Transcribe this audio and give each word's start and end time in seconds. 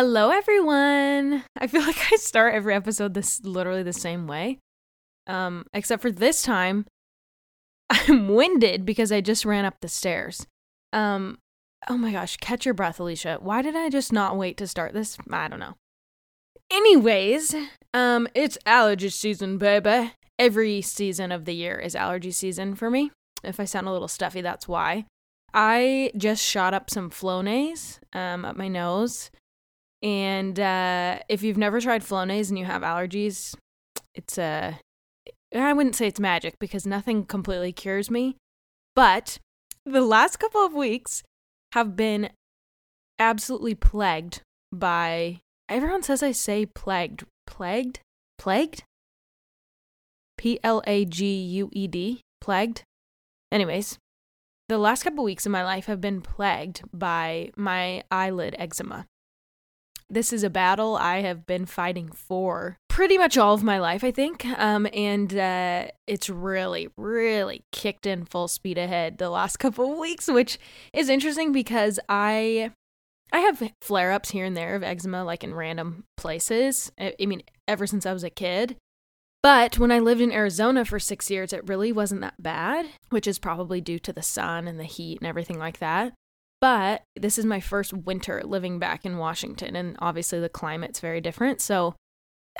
Hello, 0.00 0.30
everyone. 0.30 1.42
I 1.58 1.66
feel 1.66 1.82
like 1.86 2.12
I 2.12 2.14
start 2.18 2.54
every 2.54 2.72
episode 2.72 3.14
this 3.14 3.42
literally 3.42 3.82
the 3.82 3.92
same 3.92 4.28
way, 4.28 4.60
um, 5.26 5.64
except 5.74 6.02
for 6.02 6.12
this 6.12 6.40
time. 6.44 6.86
I'm 7.90 8.28
winded 8.28 8.86
because 8.86 9.10
I 9.10 9.20
just 9.20 9.44
ran 9.44 9.64
up 9.64 9.80
the 9.80 9.88
stairs. 9.88 10.46
Um, 10.92 11.38
oh 11.88 11.98
my 11.98 12.12
gosh, 12.12 12.36
catch 12.36 12.64
your 12.64 12.74
breath, 12.74 13.00
Alicia. 13.00 13.38
Why 13.40 13.60
did 13.60 13.74
I 13.74 13.88
just 13.88 14.12
not 14.12 14.36
wait 14.36 14.56
to 14.58 14.68
start 14.68 14.92
this? 14.92 15.18
I 15.32 15.48
don't 15.48 15.58
know. 15.58 15.74
Anyways, 16.70 17.56
um, 17.92 18.28
it's 18.36 18.56
allergy 18.64 19.08
season, 19.08 19.58
baby. 19.58 20.12
Every 20.38 20.80
season 20.80 21.32
of 21.32 21.44
the 21.44 21.56
year 21.56 21.76
is 21.76 21.96
allergy 21.96 22.30
season 22.30 22.76
for 22.76 22.88
me. 22.88 23.10
If 23.42 23.58
I 23.58 23.64
sound 23.64 23.88
a 23.88 23.92
little 23.92 24.06
stuffy, 24.06 24.42
that's 24.42 24.68
why. 24.68 25.06
I 25.52 26.12
just 26.16 26.44
shot 26.44 26.72
up 26.72 26.88
some 26.88 27.10
Flonase 27.10 27.98
um, 28.12 28.44
up 28.44 28.54
my 28.54 28.68
nose. 28.68 29.32
And 30.02 30.58
uh, 30.60 31.18
if 31.28 31.42
you've 31.42 31.56
never 31.56 31.80
tried 31.80 32.02
Flonase 32.02 32.48
and 32.48 32.58
you 32.58 32.64
have 32.64 32.82
allergies, 32.82 33.54
it's 34.14 34.38
a. 34.38 34.78
I 35.54 35.72
wouldn't 35.72 35.96
say 35.96 36.06
it's 36.06 36.20
magic 36.20 36.58
because 36.58 36.86
nothing 36.86 37.24
completely 37.24 37.72
cures 37.72 38.10
me. 38.10 38.36
But 38.94 39.38
the 39.84 40.02
last 40.02 40.36
couple 40.36 40.64
of 40.64 40.74
weeks 40.74 41.22
have 41.72 41.96
been 41.96 42.30
absolutely 43.18 43.74
plagued 43.74 44.42
by. 44.72 45.40
Everyone 45.68 46.02
says 46.02 46.22
I 46.22 46.32
say 46.32 46.66
plagued. 46.66 47.24
Plagued? 47.46 48.00
Plagued? 48.38 48.84
P 50.36 50.60
L 50.62 50.82
A 50.86 51.04
G 51.04 51.26
U 51.42 51.70
E 51.72 51.86
D. 51.88 52.20
Plagued? 52.40 52.82
Anyways, 53.50 53.98
the 54.68 54.78
last 54.78 55.02
couple 55.02 55.24
weeks 55.24 55.46
of 55.46 55.52
my 55.52 55.64
life 55.64 55.86
have 55.86 56.00
been 56.00 56.20
plagued 56.20 56.82
by 56.92 57.50
my 57.56 58.02
eyelid 58.10 58.54
eczema. 58.58 59.06
This 60.10 60.32
is 60.32 60.42
a 60.42 60.50
battle 60.50 60.96
I 60.96 61.20
have 61.20 61.46
been 61.46 61.66
fighting 61.66 62.10
for 62.10 62.78
pretty 62.88 63.18
much 63.18 63.36
all 63.36 63.54
of 63.54 63.62
my 63.62 63.78
life, 63.78 64.02
I 64.02 64.10
think. 64.10 64.44
Um, 64.58 64.88
and 64.92 65.36
uh, 65.36 65.88
it's 66.06 66.30
really, 66.30 66.88
really 66.96 67.62
kicked 67.72 68.06
in 68.06 68.24
full 68.24 68.48
speed 68.48 68.78
ahead 68.78 69.18
the 69.18 69.30
last 69.30 69.56
couple 69.58 69.92
of 69.92 69.98
weeks, 69.98 70.26
which 70.26 70.58
is 70.92 71.08
interesting 71.08 71.52
because 71.52 72.00
I. 72.08 72.72
I 73.30 73.40
have 73.40 73.62
flare 73.82 74.12
ups 74.12 74.30
here 74.30 74.46
and 74.46 74.56
there 74.56 74.74
of 74.74 74.82
eczema, 74.82 75.22
like 75.22 75.44
in 75.44 75.54
random 75.54 76.04
places. 76.16 76.90
I, 76.98 77.12
I 77.20 77.26
mean, 77.26 77.42
ever 77.68 77.86
since 77.86 78.06
I 78.06 78.14
was 78.14 78.24
a 78.24 78.30
kid. 78.30 78.76
But 79.42 79.78
when 79.78 79.92
I 79.92 79.98
lived 79.98 80.22
in 80.22 80.32
Arizona 80.32 80.84
for 80.86 80.98
six 80.98 81.30
years, 81.30 81.52
it 81.52 81.68
really 81.68 81.92
wasn't 81.92 82.22
that 82.22 82.42
bad, 82.42 82.86
which 83.10 83.26
is 83.26 83.38
probably 83.38 83.82
due 83.82 83.98
to 84.00 84.12
the 84.14 84.22
sun 84.22 84.66
and 84.66 84.80
the 84.80 84.84
heat 84.84 85.18
and 85.20 85.28
everything 85.28 85.58
like 85.58 85.78
that. 85.78 86.14
But 86.60 87.02
this 87.14 87.38
is 87.38 87.44
my 87.44 87.60
first 87.60 87.92
winter 87.92 88.42
living 88.44 88.78
back 88.78 89.06
in 89.06 89.18
Washington, 89.18 89.76
and 89.76 89.96
obviously 90.00 90.40
the 90.40 90.48
climate's 90.48 91.00
very 91.00 91.20
different. 91.20 91.60
So 91.60 91.94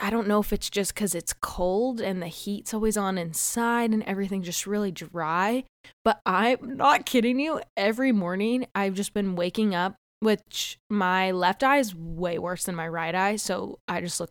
I 0.01 0.11
don't 0.11 0.29
know 0.29 0.39
if 0.39 0.53
it's 0.53 0.71
just 0.71 0.95
because 0.95 1.15
it's 1.15 1.33
cold 1.33 2.01
and 2.01 2.23
the 2.23 2.29
heat's 2.29 2.73
always 2.73 2.97
on 2.97 3.19
inside 3.19 3.91
and 3.91 4.05
everything 4.05 4.43
just 4.43 4.67
really 4.67 4.93
dry. 4.93 5.65
But 6.05 6.21
I'm 6.25 6.77
not 6.77 7.07
kidding 7.07 7.41
you. 7.41 7.61
Every 7.77 8.13
morning 8.13 8.67
I've 8.75 8.95
just 8.95 9.13
been 9.13 9.35
waking 9.35 9.75
up, 9.75 9.97
which 10.21 10.79
my 10.89 11.33
left 11.33 11.65
eye 11.65 11.79
is 11.79 11.95
way 11.95 12.39
worse 12.39 12.65
than 12.65 12.77
my 12.77 12.87
right 12.87 13.15
eye. 13.15 13.37
So 13.37 13.81
I 13.89 14.01
just 14.01 14.21
look 14.21 14.31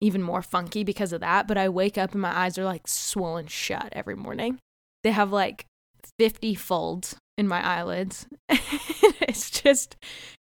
even 0.00 0.22
more 0.22 0.42
funky 0.42 0.84
because 0.84 1.12
of 1.12 1.20
that. 1.20 1.46
But 1.46 1.58
I 1.58 1.68
wake 1.68 1.98
up 1.98 2.12
and 2.12 2.22
my 2.22 2.36
eyes 2.36 2.56
are 2.56 2.64
like 2.64 2.88
swollen 2.88 3.46
shut 3.46 3.90
every 3.92 4.16
morning. 4.16 4.58
They 5.04 5.10
have 5.10 5.32
like 5.32 5.66
50 6.18 6.54
folds 6.54 7.16
in 7.36 7.46
my 7.46 7.64
eyelids. 7.64 8.26
it's 9.38 9.50
just 9.62 9.96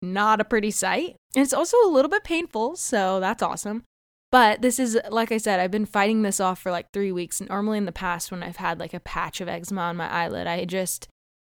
not 0.01 0.41
a 0.41 0.45
pretty 0.45 0.71
sight. 0.71 1.17
And 1.35 1.43
it's 1.43 1.53
also 1.53 1.77
a 1.85 1.91
little 1.91 2.11
bit 2.11 2.25
painful, 2.25 2.77
so 2.77 3.21
that's 3.21 3.43
awesome. 3.43 3.85
But 4.31 4.63
this 4.63 4.79
is, 4.79 4.99
like 5.11 5.31
I 5.31 5.37
said, 5.37 5.61
I've 5.61 5.71
been 5.71 5.85
fighting 5.85 6.23
this 6.23 6.41
off 6.41 6.59
for 6.59 6.71
like 6.71 6.87
three 6.93 7.13
weeks. 7.13 7.41
Normally, 7.41 7.79
in 7.79 7.85
the 7.85 7.93
past, 7.93 8.31
when 8.31 8.43
I've 8.43 8.57
had 8.57 8.81
like 8.81 8.95
a 8.95 9.01
patch 9.01 9.41
of 9.41 9.49
eczema 9.49 9.83
on 9.83 9.97
my 9.97 10.09
eyelid, 10.11 10.47
I 10.47 10.65
just 10.65 11.09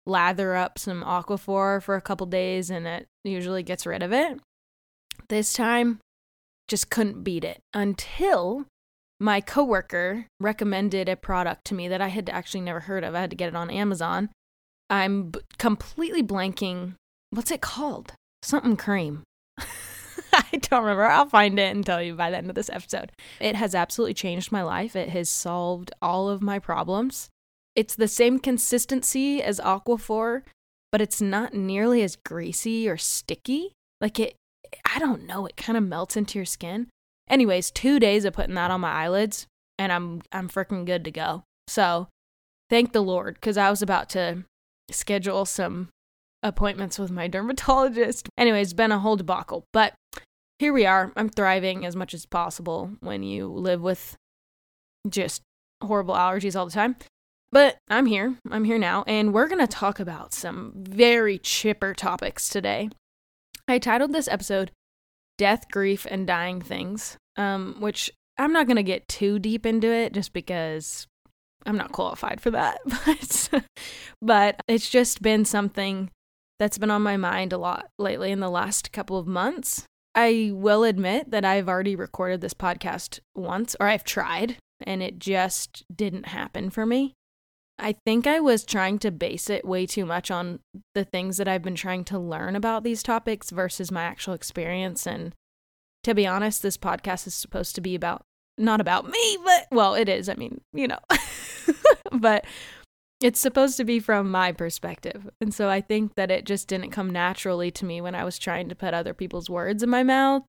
lather 0.07 0.57
up 0.57 0.79
some 0.79 1.03
Aquaphor 1.03 1.83
for 1.83 1.95
a 1.95 2.01
couple 2.01 2.27
days 2.27 2.71
and 2.71 2.87
it 2.87 3.07
usually 3.23 3.63
gets 3.63 3.87
rid 3.87 4.03
of 4.03 4.13
it. 4.13 4.41
This 5.29 5.53
time, 5.53 6.01
just 6.69 6.89
couldn't 6.89 7.23
beat 7.23 7.45
it 7.45 7.61
until 7.75 8.65
my 9.19 9.41
coworker 9.41 10.27
recommended 10.41 11.09
a 11.09 11.17
product 11.17 11.67
to 11.67 11.75
me 11.75 11.89
that 11.89 12.01
I 12.01 12.09
had 12.09 12.31
actually 12.31 12.63
never 12.63 12.81
heard 12.81 13.05
of. 13.05 13.15
I 13.15 13.21
had 13.21 13.31
to 13.31 13.37
get 13.37 13.49
it 13.49 13.57
on 13.57 13.71
Amazon. 13.71 14.31
I'm 14.89 15.31
b- 15.31 15.41
completely 15.59 16.23
blanking. 16.23 16.95
What's 17.31 17.51
it 17.51 17.61
called? 17.61 18.13
Something 18.43 18.77
cream. 18.77 19.23
I 20.33 20.57
don't 20.61 20.83
remember. 20.83 21.05
I'll 21.05 21.29
find 21.29 21.59
it 21.59 21.75
and 21.75 21.85
tell 21.85 22.03
you 22.03 22.15
by 22.15 22.31
the 22.31 22.37
end 22.37 22.49
of 22.49 22.55
this 22.55 22.71
episode. 22.71 23.13
It 23.41 23.55
has 23.57 23.75
absolutely 23.75 24.15
changed 24.15 24.53
my 24.53 24.63
life. 24.63 24.97
It 24.97 25.11
has 25.11 25.29
solved 25.29 25.93
all 26.03 26.29
of 26.29 26.43
my 26.43 26.59
problems. 26.59 27.29
It's 27.77 27.95
the 27.95 28.09
same 28.09 28.39
consistency 28.39 29.43
as 29.43 29.61
Aquaphor, 29.61 30.43
but 30.91 31.01
it's 31.01 31.21
not 31.21 31.55
nearly 31.55 32.03
as 32.03 32.17
greasy 32.17 32.89
or 32.89 32.97
sticky. 32.97 33.73
Like 34.01 34.19
it, 34.19 34.35
I 34.85 34.99
don't 34.99 35.27
know, 35.27 35.47
it 35.47 35.57
kind 35.57 35.79
of 35.79 35.85
melts 35.85 36.17
into 36.17 36.39
your 36.39 36.47
skin. 36.47 36.89
Anyways, 37.29 37.71
two 37.71 38.01
days 38.01 38.25
of 38.25 38.33
putting 38.33 38.57
that 38.57 38.73
on 38.73 38.81
my 38.81 38.91
eyelids, 38.91 39.47
and 39.79 39.93
I'm 39.93 40.23
I'm 40.33 40.49
freaking 40.49 40.85
good 40.85 41.05
to 41.05 41.13
go. 41.13 41.45
So, 41.69 42.09
thank 42.69 42.93
the 42.93 43.03
Lord, 43.03 43.35
because 43.35 43.57
I 43.57 43.71
was 43.71 43.83
about 43.83 44.09
to 44.11 44.45
schedule 44.91 45.45
some 45.45 45.89
appointments 46.43 46.99
with 46.99 47.11
my 47.11 47.27
dermatologist. 47.29 48.29
Anyways, 48.39 48.75
been 48.75 48.93
a 48.93 48.99
whole 48.99 49.17
debacle, 49.17 49.65
but 49.73 49.95
here 50.59 50.73
we 50.73 50.87
are. 50.87 51.13
I'm 51.17 51.29
thriving 51.29 51.87
as 51.87 51.97
much 51.97 52.15
as 52.15 52.27
possible 52.27 52.93
when 53.01 53.23
you 53.23 53.47
live 53.49 53.81
with 53.81 54.17
just 55.09 55.43
horrible 55.83 56.15
allergies 56.15 56.55
all 56.55 56.67
the 56.67 56.73
time. 56.73 56.97
But 57.53 57.79
I'm 57.89 58.07
here. 58.07 58.37
I'm 58.51 58.65
here 58.65 58.79
now, 58.79 59.03
and 59.07 59.35
we're 59.35 59.49
going 59.49 59.61
to 59.61 59.67
talk 59.67 59.99
about 59.99 60.33
some 60.33 60.73
very 60.77 61.39
chipper 61.39 61.95
topics 61.95 62.49
today. 62.49 62.91
I 63.67 63.79
titled 63.79 64.13
this 64.13 64.29
episode 64.29 64.71
Death, 65.37 65.69
Grief, 65.71 66.07
and 66.09 66.27
Dying 66.27 66.61
Things, 66.61 67.17
um, 67.37 67.77
which 67.81 68.11
I'm 68.39 68.53
not 68.53 68.67
going 68.67 68.77
to 68.77 68.83
get 68.83 69.09
too 69.09 69.39
deep 69.39 69.67
into 69.67 69.89
it 69.89 70.13
just 70.13 70.33
because 70.33 71.09
I'm 71.67 71.77
not 71.77 71.93
qualified 71.93 72.41
for 72.41 72.51
that, 72.53 72.81
but 72.85 73.65
but 74.23 74.61
it's 74.69 74.89
just 74.89 75.21
been 75.21 75.45
something 75.45 76.11
that's 76.61 76.79
been 76.79 76.91
on 76.91 77.03
my 77.03 77.17
mind 77.17 77.55
a 77.55 77.59
lot 77.59 77.91
lately 77.99 78.31
in 78.31 78.41
the 78.41 78.51
last 78.51 78.93
couple 78.93 79.17
of 79.19 79.27
months. 79.27 79.87
I 80.15 80.51
will 80.53 80.85
admit 80.85 81.31
that 81.31 81.45
I've 81.45 81.71
already 81.71 81.97
recorded 81.97 82.43
this 82.43 82.53
podcast 82.53 83.21
once 83.35 83.75
or 83.81 83.89
I've 83.89 84.05
tried 84.05 84.57
and 84.83 85.03
it 85.03 85.19
just 85.19 85.85
didn't 85.95 86.27
happen 86.27 86.69
for 86.69 86.85
me. 86.85 87.15
I 87.79 87.97
think 88.05 88.27
I 88.27 88.41
was 88.41 88.65
trying 88.65 88.99
to 88.99 89.11
base 89.11 89.49
it 89.49 89.65
way 89.65 89.87
too 89.87 90.05
much 90.05 90.31
on 90.31 90.61
the 90.95 91.05
things 91.05 91.39
that 91.39 91.49
I've 91.49 91.63
been 91.63 91.75
trying 91.75 92.05
to 92.05 92.19
learn 92.19 92.55
about 92.55 92.85
these 92.85 93.03
topics 93.03 93.49
versus 93.49 93.91
my 93.91 94.03
actual 94.03 94.35
experience 94.35 95.07
and 95.07 95.35
to 96.05 96.15
be 96.15 96.27
honest, 96.27 96.63
this 96.63 96.77
podcast 96.77 97.27
is 97.27 97.35
supposed 97.35 97.75
to 97.75 97.81
be 97.81 97.95
about 97.95 98.23
not 98.59 98.81
about 98.83 99.09
me, 99.09 99.39
but 99.45 99.67
well, 99.71 99.95
it 99.95 100.09
is. 100.09 100.29
I 100.29 100.35
mean, 100.35 100.61
you 100.75 100.89
know. 100.89 100.99
but 102.13 102.45
it's 103.21 103.41
supposed 103.41 103.77
to 103.77 103.85
be 103.85 104.01
from 104.01 104.31
my 104.31 104.53
perspective. 104.53 105.29
And 105.41 105.53
so 105.53 105.69
I 105.69 105.81
think 105.81 106.15
that 106.15 106.31
it 106.31 106.45
just 106.45 106.69
didn't 106.69 106.91
come 106.91 107.11
naturally 107.11 107.71
to 107.73 107.85
me 107.85 108.01
when 108.01 108.15
I 108.15 108.25
was 108.25 108.39
trying 108.39 108.69
to 108.71 108.75
put 108.75 108.95
other 108.95 109.13
people's 109.13 109.51
words 109.51 109.83
in 109.83 109.91
my 109.91 110.03
mouth 110.03 110.45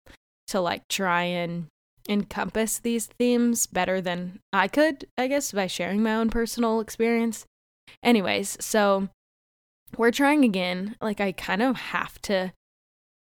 to 0.47 0.61
like 0.61 0.87
try 0.87 1.23
and 1.23 1.67
encompass 2.07 2.79
these 2.79 3.07
themes 3.07 3.67
better 3.67 4.01
than 4.01 4.39
I 4.53 4.67
could, 4.67 5.07
I 5.17 5.27
guess, 5.27 5.51
by 5.51 5.67
sharing 5.67 6.03
my 6.03 6.15
own 6.15 6.29
personal 6.29 6.79
experience. 6.79 7.45
Anyways, 8.03 8.57
so 8.59 9.09
we're 9.97 10.11
trying 10.11 10.43
again. 10.43 10.95
Like, 11.01 11.19
I 11.19 11.31
kind 11.31 11.61
of 11.61 11.75
have 11.75 12.21
to. 12.23 12.53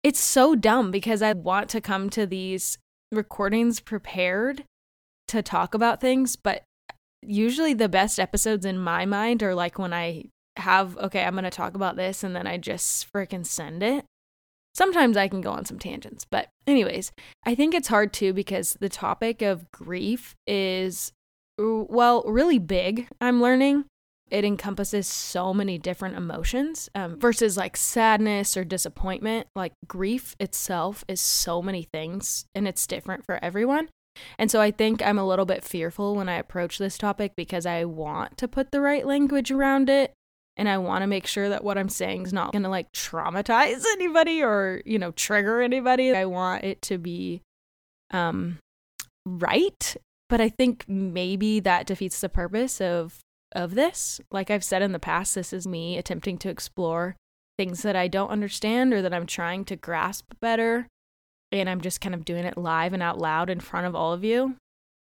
It's 0.04 0.20
so 0.20 0.56
dumb 0.56 0.92
because 0.92 1.22
I 1.22 1.34
want 1.34 1.70
to 1.70 1.82
come 1.82 2.10
to 2.12 2.26
these 2.26 2.78
recordings 3.12 3.80
prepared 3.80 4.64
to 5.28 5.42
talk 5.42 5.74
about 5.74 6.02
things, 6.02 6.36
but 6.36 6.64
usually 7.22 7.74
the 7.74 7.90
best 7.90 8.20
episodes 8.20 8.66
in 8.66 8.78
my 8.78 9.06
mind 9.06 9.44
are 9.44 9.56
like 9.56 9.78
when 9.78 9.94
I 9.94 10.26
have, 10.58 10.98
okay, 10.98 11.24
I'm 11.24 11.34
going 11.34 11.44
to 11.44 11.50
talk 11.50 11.76
about 11.76 11.96
this 11.96 12.24
and 12.24 12.36
then 12.36 12.48
I 12.48 12.58
just 12.58 13.12
freaking 13.12 13.46
send 13.46 13.84
it. 13.84 14.06
Sometimes 14.74 15.18
I 15.18 15.28
can 15.28 15.42
go 15.42 15.52
on 15.52 15.66
some 15.66 15.80
tangents, 15.80 16.26
but, 16.30 16.48
anyways, 16.66 17.12
I 17.46 17.56
think 17.56 17.74
it's 17.74 17.90
hard 17.90 18.14
too 18.14 18.32
because 18.32 18.78
the 18.80 18.88
topic 18.88 19.42
of 19.42 19.70
grief 19.72 20.34
is, 20.48 21.12
well, 21.58 22.24
really 22.26 22.58
big, 22.58 23.08
I'm 23.20 23.42
learning. 23.42 23.86
It 24.30 24.46
encompasses 24.46 25.08
so 25.08 25.54
many 25.54 25.78
different 25.78 26.16
emotions 26.16 26.90
um, 26.96 27.20
versus 27.20 27.58
like 27.58 27.76
sadness 27.76 28.56
or 28.56 28.64
disappointment. 28.64 29.48
Like 29.58 29.74
grief 29.88 30.38
itself 30.40 31.04
is 31.10 31.20
so 31.20 31.62
many 31.62 31.84
things 31.84 32.46
and 32.56 32.66
it's 32.66 32.88
different 32.88 33.26
for 33.26 33.44
everyone. 33.44 33.90
And 34.38 34.52
so 34.52 34.60
I 34.60 34.72
think 34.72 35.02
I'm 35.02 35.18
a 35.18 35.26
little 35.26 35.46
bit 35.46 35.64
fearful 35.64 36.16
when 36.16 36.30
I 36.30 36.36
approach 36.36 36.78
this 36.78 36.98
topic 36.98 37.34
because 37.36 37.66
I 37.66 37.86
want 37.86 38.38
to 38.38 38.48
put 38.48 38.72
the 38.72 38.82
right 38.82 39.06
language 39.06 39.52
around 39.52 39.90
it. 39.90 40.14
and 40.58 40.68
I 40.68 40.78
want 40.78 41.02
to 41.02 41.08
make 41.08 41.28
sure 41.28 41.48
that 41.50 41.64
what 41.64 41.78
I'm 41.78 41.90
saying 41.90 42.24
is 42.24 42.34
not 42.34 42.52
going 42.52 42.64
to 42.64 42.70
like 42.70 42.92
traumatize 42.92 43.84
anybody 43.94 44.44
or, 44.44 44.82
you 44.86 45.00
know, 45.00 45.12
trigger 45.12 45.62
anybody. 45.62 46.14
I 46.14 46.26
want 46.26 46.64
it 46.64 46.82
to 46.84 46.98
be 46.98 47.42
um 48.12 48.58
right, 49.26 49.96
but 50.30 50.42
I 50.42 50.50
think 50.50 50.86
maybe 50.88 51.60
that 51.62 51.88
defeats 51.88 52.20
the 52.20 52.30
purpose 52.30 52.82
of 52.82 53.20
of 53.54 53.76
this. 53.76 54.20
Like 54.30 54.52
I've 54.52 54.64
said 54.64 54.82
in 54.82 54.92
the 54.92 55.00
past, 55.00 55.36
this 55.36 55.54
is 55.54 55.66
me 55.66 55.98
attempting 55.98 56.38
to 56.40 56.50
explore 56.50 57.16
things 57.58 57.82
that 57.84 57.96
I 57.96 58.08
don't 58.08 58.30
understand 58.30 58.94
or 58.94 59.02
that 59.02 59.14
I'm 59.14 59.26
trying 59.26 59.66
to 59.66 59.76
grasp 59.76 60.34
better 60.42 60.88
and 61.52 61.70
I'm 61.70 61.82
just 61.82 62.02
kind 62.02 62.16
of 62.16 62.26
doing 62.26 62.46
it 62.46 62.58
live 62.58 62.94
and 62.94 63.04
out 63.04 63.20
loud 63.20 63.50
in 63.50 63.60
front 63.60 63.88
of 63.88 63.96
all 63.96 64.14
of 64.14 64.24
you 64.24 64.56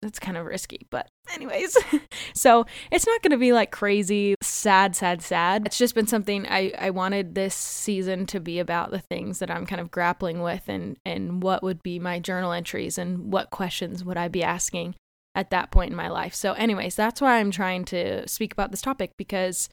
that's 0.01 0.19
kind 0.19 0.38
of 0.38 0.45
risky. 0.45 0.88
But, 0.89 1.07
anyways, 1.33 1.77
so 2.33 2.65
it's 2.91 3.05
not 3.05 3.21
going 3.21 3.31
to 3.31 3.38
be 3.38 3.53
like 3.53 3.71
crazy, 3.71 4.35
sad, 4.41 4.95
sad, 4.95 5.21
sad. 5.21 5.67
It's 5.67 5.77
just 5.77 5.95
been 5.95 6.07
something 6.07 6.45
I, 6.47 6.73
I 6.77 6.89
wanted 6.89 7.35
this 7.35 7.55
season 7.55 8.25
to 8.27 8.39
be 8.39 8.59
about 8.59 8.91
the 8.91 8.99
things 8.99 9.39
that 9.39 9.51
I'm 9.51 9.65
kind 9.65 9.81
of 9.81 9.91
grappling 9.91 10.41
with 10.41 10.67
and, 10.67 10.97
and 11.05 11.43
what 11.43 11.63
would 11.63 11.83
be 11.83 11.99
my 11.99 12.19
journal 12.19 12.51
entries 12.51 12.97
and 12.97 13.31
what 13.31 13.51
questions 13.51 14.03
would 14.03 14.17
I 14.17 14.27
be 14.27 14.44
asking 14.44 14.95
at 15.35 15.51
that 15.51 15.71
point 15.71 15.91
in 15.91 15.95
my 15.95 16.09
life. 16.09 16.33
So, 16.33 16.53
anyways, 16.53 16.95
that's 16.95 17.21
why 17.21 17.37
I'm 17.37 17.51
trying 17.51 17.85
to 17.85 18.27
speak 18.27 18.53
about 18.53 18.71
this 18.71 18.81
topic 18.81 19.11
because. 19.17 19.69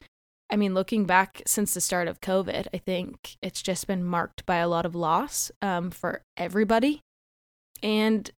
I 0.51 0.55
mean, 0.55 0.73
looking 0.73 1.05
back 1.05 1.43
since 1.45 1.73
the 1.73 1.81
start 1.81 2.07
of 2.07 2.21
COVID, 2.21 2.67
I 2.73 2.77
think 2.77 3.37
it's 3.41 3.61
just 3.61 3.87
been 3.87 4.03
marked 4.03 4.45
by 4.45 4.57
a 4.57 4.67
lot 4.67 4.85
of 4.85 4.95
loss 4.95 5.51
um, 5.61 5.91
for 5.91 6.23
everybody. 6.37 7.01
And 7.83 8.29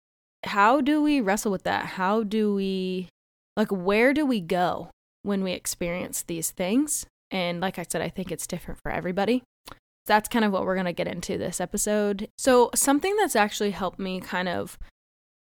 how 0.44 0.80
do 0.80 1.02
we 1.02 1.20
wrestle 1.20 1.52
with 1.52 1.62
that? 1.64 1.86
How 1.86 2.22
do 2.22 2.54
we, 2.54 3.08
like, 3.56 3.70
where 3.70 4.12
do 4.12 4.26
we 4.26 4.40
go 4.40 4.90
when 5.22 5.44
we 5.44 5.52
experience 5.52 6.22
these 6.22 6.50
things? 6.50 7.06
And 7.30 7.60
like 7.60 7.78
I 7.78 7.86
said, 7.88 8.02
I 8.02 8.08
think 8.08 8.32
it's 8.32 8.46
different 8.46 8.80
for 8.82 8.90
everybody. 8.90 9.44
That's 10.06 10.28
kind 10.28 10.44
of 10.44 10.50
what 10.50 10.64
we're 10.64 10.74
going 10.74 10.86
to 10.86 10.92
get 10.92 11.06
into 11.06 11.38
this 11.38 11.60
episode. 11.60 12.28
So, 12.36 12.70
something 12.74 13.14
that's 13.16 13.36
actually 13.36 13.70
helped 13.70 14.00
me 14.00 14.18
kind 14.18 14.48
of 14.48 14.78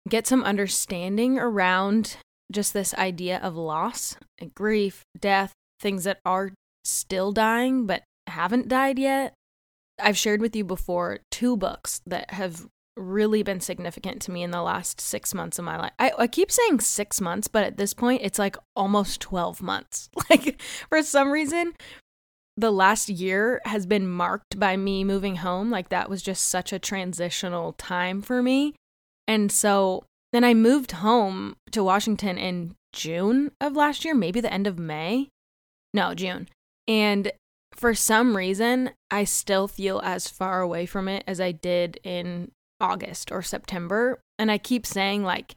get 0.09 0.27
some 0.27 0.43
understanding 0.43 1.39
around 1.39 2.17
just 2.51 2.73
this 2.73 2.93
idea 2.95 3.39
of 3.39 3.57
loss, 3.57 4.17
and 4.39 4.53
grief, 4.55 5.05
death, 5.19 5.53
things 5.81 6.05
that 6.05 6.21
are 6.25 6.53
still 6.85 7.33
dying 7.33 7.87
but 7.87 8.03
haven't 8.27 8.69
died 8.69 8.99
yet. 8.99 9.35
I've 9.99 10.17
shared 10.17 10.41
with 10.41 10.57
you 10.57 10.65
before 10.65 11.21
two 11.31 11.57
books 11.57 12.01
that 12.07 12.33
have 12.33 12.67
really 12.97 13.43
been 13.43 13.61
significant 13.61 14.21
to 14.23 14.31
me 14.31 14.43
in 14.43 14.51
the 14.51 14.63
last 14.63 15.01
six 15.01 15.35
months 15.35 15.59
of 15.59 15.65
my 15.65 15.77
life. 15.77 15.93
I, 15.99 16.13
I 16.19 16.27
keep 16.27 16.51
saying 16.51 16.81
six 16.81 17.21
months, 17.21 17.49
but 17.49 17.65
at 17.65 17.77
this 17.77 17.95
point, 17.95 18.23
it's 18.23 18.39
like 18.39 18.57
almost 18.77 19.21
12 19.21 19.63
months. 19.63 20.09
Like, 20.31 20.63
for 20.89 21.03
some 21.03 21.33
reason, 21.33 21.73
the 22.57 22.71
last 22.71 23.09
year 23.09 23.61
has 23.65 23.85
been 23.85 24.07
marked 24.07 24.61
by 24.61 24.77
me 24.77 25.03
moving 25.03 25.37
home. 25.37 25.71
Like, 25.71 25.89
that 25.89 26.09
was 26.09 26.23
just 26.23 26.47
such 26.47 26.73
a 26.73 26.79
transitional 26.79 27.73
time 27.73 28.23
for 28.23 28.41
me. 28.43 28.75
And 29.27 29.51
so 29.51 30.05
then 30.33 30.45
I 30.45 30.55
moved 30.55 30.93
home 30.93 31.57
to 31.73 31.83
Washington 31.83 32.39
in 32.39 32.77
June 32.93 33.51
of 33.61 33.75
last 33.75 34.05
year, 34.05 34.15
maybe 34.15 34.41
the 34.41 34.53
end 34.53 34.69
of 34.69 34.79
May. 34.79 35.29
No, 35.93 36.15
June. 36.15 36.49
And 36.87 37.33
for 37.75 37.95
some 37.95 38.37
reason, 38.37 38.91
I 39.11 39.25
still 39.25 39.69
feel 39.69 40.01
as 40.05 40.29
far 40.29 40.61
away 40.61 40.87
from 40.87 41.09
it 41.09 41.25
as 41.27 41.41
I 41.41 41.53
did 41.53 41.99
in 42.05 42.51
August 42.81 43.31
or 43.31 43.43
September. 43.43 44.21
And 44.39 44.51
I 44.51 44.59
keep 44.59 44.87
saying 44.87 45.23
like 45.23 45.55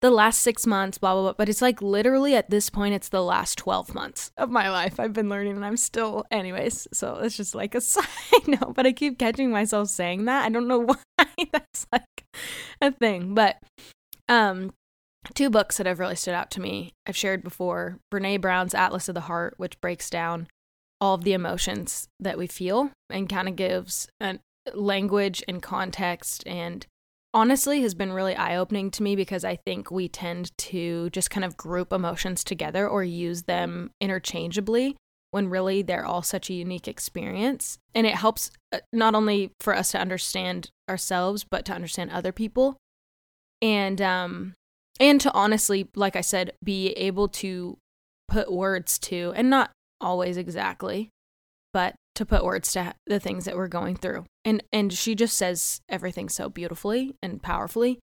the 0.00 0.10
last 0.10 0.40
six 0.40 0.66
months, 0.66 0.98
blah, 0.98 1.12
blah, 1.12 1.22
blah. 1.22 1.32
But 1.34 1.48
it's 1.48 1.62
like 1.62 1.82
literally 1.82 2.34
at 2.34 2.50
this 2.50 2.70
point, 2.70 2.94
it's 2.94 3.10
the 3.10 3.22
last 3.22 3.58
12 3.58 3.94
months 3.94 4.30
of 4.36 4.50
my 4.50 4.70
life. 4.70 4.98
I've 4.98 5.12
been 5.12 5.28
learning 5.28 5.56
and 5.56 5.64
I'm 5.64 5.76
still, 5.76 6.24
anyways. 6.30 6.88
So 6.92 7.16
it's 7.16 7.36
just 7.36 7.54
like 7.54 7.74
a 7.74 7.80
side 7.82 8.04
note. 8.46 8.74
But 8.74 8.86
I 8.86 8.92
keep 8.92 9.18
catching 9.18 9.50
myself 9.50 9.88
saying 9.88 10.24
that. 10.24 10.44
I 10.44 10.48
don't 10.48 10.68
know 10.68 10.80
why 11.18 11.26
that's 11.52 11.86
like 11.92 12.24
a 12.80 12.90
thing. 12.90 13.34
But 13.34 13.58
um, 14.28 14.72
two 15.34 15.50
books 15.50 15.76
that 15.76 15.86
have 15.86 15.98
really 15.98 16.16
stood 16.16 16.34
out 16.34 16.50
to 16.52 16.60
me 16.60 16.92
I've 17.06 17.16
shared 17.16 17.42
before 17.42 17.98
Brene 18.12 18.40
Brown's 18.40 18.74
Atlas 18.74 19.08
of 19.08 19.14
the 19.14 19.22
Heart, 19.22 19.54
which 19.58 19.80
breaks 19.80 20.10
down 20.10 20.48
all 21.00 21.14
of 21.14 21.24
the 21.24 21.32
emotions 21.32 22.08
that 22.18 22.38
we 22.38 22.46
feel 22.46 22.90
and 23.08 23.28
kind 23.28 23.48
of 23.48 23.56
gives 23.56 24.08
an 24.20 24.40
language 24.74 25.42
and 25.48 25.62
context 25.62 26.46
and 26.46 26.86
honestly 27.32 27.82
has 27.82 27.94
been 27.94 28.12
really 28.12 28.34
eye 28.34 28.56
opening 28.56 28.90
to 28.90 29.02
me 29.02 29.16
because 29.16 29.44
I 29.44 29.56
think 29.56 29.90
we 29.90 30.08
tend 30.08 30.56
to 30.58 31.10
just 31.10 31.30
kind 31.30 31.44
of 31.44 31.56
group 31.56 31.92
emotions 31.92 32.44
together 32.44 32.88
or 32.88 33.02
use 33.02 33.44
them 33.44 33.90
interchangeably 34.00 34.96
when 35.30 35.48
really 35.48 35.82
they're 35.82 36.04
all 36.04 36.22
such 36.22 36.50
a 36.50 36.54
unique 36.54 36.88
experience. 36.88 37.78
And 37.94 38.06
it 38.06 38.16
helps 38.16 38.50
uh, 38.72 38.80
not 38.92 39.14
only 39.14 39.52
for 39.60 39.74
us 39.74 39.92
to 39.92 39.98
understand 39.98 40.70
ourselves, 40.88 41.44
but 41.48 41.64
to 41.66 41.72
understand 41.72 42.10
other 42.10 42.32
people. 42.32 42.76
And, 43.62 44.00
um, 44.02 44.54
and 45.00 45.20
to 45.22 45.32
honestly, 45.32 45.88
like 45.96 46.14
I 46.14 46.20
said, 46.20 46.52
be 46.62 46.90
able 46.90 47.28
to 47.28 47.78
put 48.28 48.52
words 48.52 48.98
to, 49.00 49.32
and 49.34 49.50
not 49.50 49.72
always 50.00 50.36
exactly, 50.36 51.10
but 51.72 51.94
to 52.14 52.26
put 52.26 52.44
words 52.44 52.72
to 52.74 52.94
the 53.06 53.18
things 53.18 53.46
that 53.46 53.56
we're 53.56 53.68
going 53.68 53.96
through. 53.96 54.26
And 54.44 54.62
and 54.72 54.92
she 54.92 55.14
just 55.14 55.36
says 55.36 55.80
everything 55.88 56.28
so 56.28 56.48
beautifully 56.48 57.16
and 57.22 57.42
powerfully. 57.42 57.98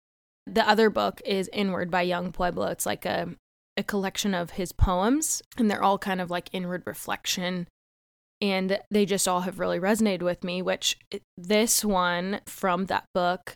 The 0.45 0.67
other 0.67 0.89
book 0.89 1.21
is 1.23 1.49
Inward 1.53 1.91
by 1.91 2.01
Yung 2.01 2.31
Pueblo. 2.31 2.67
It's 2.67 2.85
like 2.85 3.05
a 3.05 3.29
a 3.77 3.83
collection 3.83 4.33
of 4.33 4.51
his 4.51 4.71
poems 4.71 5.43
and 5.55 5.69
they're 5.69 5.83
all 5.83 5.99
kind 5.99 6.19
of 6.19 6.31
like 6.31 6.49
inward 6.51 6.81
reflection 6.87 7.67
and 8.41 8.79
they 8.89 9.05
just 9.05 9.27
all 9.27 9.41
have 9.41 9.59
really 9.59 9.79
resonated 9.79 10.23
with 10.23 10.43
me, 10.43 10.61
which 10.61 10.97
this 11.37 11.85
one 11.85 12.41
from 12.45 12.85
that 12.85 13.05
book 13.13 13.55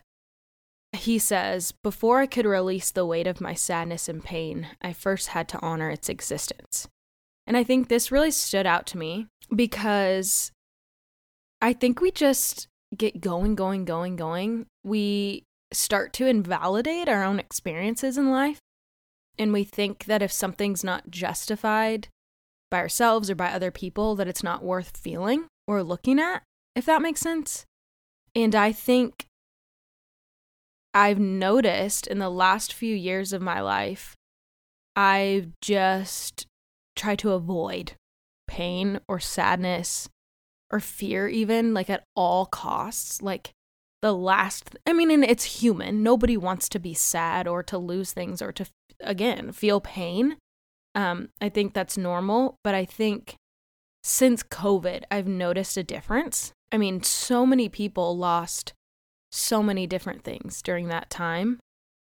he 0.92 1.18
says, 1.18 1.72
Before 1.72 2.20
I 2.20 2.26
could 2.26 2.46
release 2.46 2.90
the 2.90 3.06
weight 3.06 3.26
of 3.26 3.40
my 3.40 3.54
sadness 3.54 4.08
and 4.08 4.22
pain, 4.22 4.68
I 4.80 4.92
first 4.92 5.28
had 5.28 5.48
to 5.50 5.60
honor 5.62 5.90
its 5.90 6.08
existence. 6.08 6.88
And 7.46 7.56
I 7.56 7.64
think 7.64 7.88
this 7.88 8.12
really 8.12 8.30
stood 8.30 8.66
out 8.66 8.86
to 8.88 8.98
me 8.98 9.26
because 9.54 10.52
I 11.60 11.72
think 11.72 12.00
we 12.00 12.10
just 12.10 12.68
get 12.96 13.20
going, 13.20 13.54
going, 13.54 13.84
going, 13.84 14.16
going. 14.16 14.66
We 14.84 15.44
start 15.72 16.12
to 16.14 16.26
invalidate 16.26 17.08
our 17.08 17.24
own 17.24 17.38
experiences 17.38 18.18
in 18.18 18.30
life. 18.30 18.58
And 19.38 19.52
we 19.52 19.64
think 19.64 20.04
that 20.04 20.22
if 20.22 20.30
something's 20.30 20.84
not 20.84 21.10
justified 21.10 22.08
by 22.70 22.78
ourselves 22.78 23.30
or 23.30 23.34
by 23.34 23.50
other 23.50 23.70
people, 23.70 24.14
that 24.16 24.28
it's 24.28 24.42
not 24.42 24.62
worth 24.62 24.96
feeling 24.96 25.46
or 25.66 25.82
looking 25.82 26.20
at, 26.20 26.42
if 26.76 26.84
that 26.84 27.02
makes 27.02 27.20
sense. 27.20 27.64
And 28.34 28.54
I 28.54 28.72
think 28.72 29.26
I've 30.94 31.18
noticed 31.18 32.06
in 32.06 32.18
the 32.18 32.30
last 32.30 32.72
few 32.72 32.94
years 32.94 33.32
of 33.32 33.40
my 33.40 33.60
life, 33.60 34.14
I've 34.94 35.48
just 35.60 36.46
tried 36.96 37.18
to 37.20 37.32
avoid 37.32 37.92
pain 38.46 39.00
or 39.08 39.18
sadness 39.18 40.08
or 40.70 40.80
fear, 40.80 41.28
even 41.28 41.72
like 41.72 41.88
at 41.88 42.04
all 42.14 42.46
costs. 42.46 43.22
Like 43.22 43.52
the 44.02 44.12
last, 44.12 44.76
I 44.86 44.92
mean, 44.92 45.10
and 45.10 45.24
it's 45.24 45.62
human. 45.62 46.02
Nobody 46.02 46.36
wants 46.36 46.68
to 46.70 46.78
be 46.78 46.94
sad 46.94 47.48
or 47.48 47.62
to 47.62 47.78
lose 47.78 48.12
things 48.12 48.42
or 48.42 48.52
to, 48.52 48.66
again, 49.00 49.52
feel 49.52 49.80
pain. 49.80 50.36
Um, 50.94 51.30
I 51.40 51.48
think 51.48 51.72
that's 51.72 51.96
normal, 51.96 52.56
but 52.62 52.74
I 52.74 52.84
think 52.84 53.36
since 54.02 54.42
COVID, 54.42 55.04
I've 55.10 55.28
noticed 55.28 55.76
a 55.78 55.82
difference. 55.82 56.52
I 56.70 56.76
mean, 56.76 57.02
so 57.02 57.46
many 57.46 57.68
people 57.70 58.16
lost 58.16 58.74
so 59.32 59.62
many 59.62 59.86
different 59.86 60.22
things 60.22 60.62
during 60.62 60.88
that 60.88 61.10
time. 61.10 61.58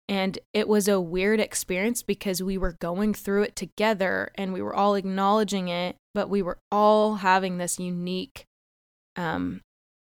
And 0.10 0.40
it 0.54 0.68
was 0.68 0.88
a 0.88 1.00
weird 1.00 1.40
experience 1.40 2.04
because 2.04 2.44
we 2.44 2.58
were 2.58 2.76
going 2.82 3.14
through 3.14 3.44
it 3.44 3.56
together 3.56 4.32
and 4.36 4.52
we 4.52 4.62
were 4.62 4.76
all 4.76 4.96
acknowledging 4.96 5.70
it, 5.70 5.96
but 6.14 6.30
we 6.30 6.42
were 6.42 6.58
all 6.72 7.16
having 7.16 7.58
this 7.58 7.80
unique 7.80 8.44
um, 9.16 9.62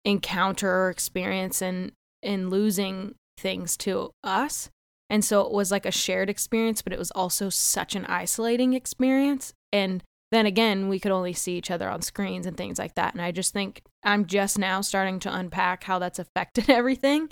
encounter 0.03 0.85
or 0.85 0.89
experience 0.89 1.61
in, 1.61 1.91
in 2.23 2.49
losing 2.49 3.13
things 3.37 3.77
to 3.77 4.11
us. 4.23 4.69
And 5.09 5.25
so 5.25 5.41
it 5.41 5.51
was 5.51 5.71
like 5.71 5.85
a 5.85 5.91
shared 5.91 6.29
experience, 6.29 6.81
but 6.81 6.93
it 6.93 6.99
was 6.99 7.11
also 7.11 7.49
such 7.49 7.95
an 7.95 8.05
isolating 8.05 8.73
experience. 8.73 9.53
And 9.71 10.01
then 10.31 10.45
again, 10.45 10.87
we 10.87 10.99
could 10.99 11.11
only 11.11 11.33
see 11.33 11.57
each 11.57 11.71
other 11.71 11.89
on 11.89 12.01
screens 12.01 12.45
and 12.45 12.55
things 12.55 12.79
like 12.79 12.95
that. 12.95 13.13
And 13.13 13.21
I 13.21 13.31
just 13.31 13.53
think 13.53 13.83
I'm 14.03 14.25
just 14.25 14.57
now 14.57 14.81
starting 14.81 15.19
to 15.21 15.35
unpack 15.35 15.83
how 15.83 15.99
that's 15.99 16.19
affected 16.19 16.69
everything 16.69 17.29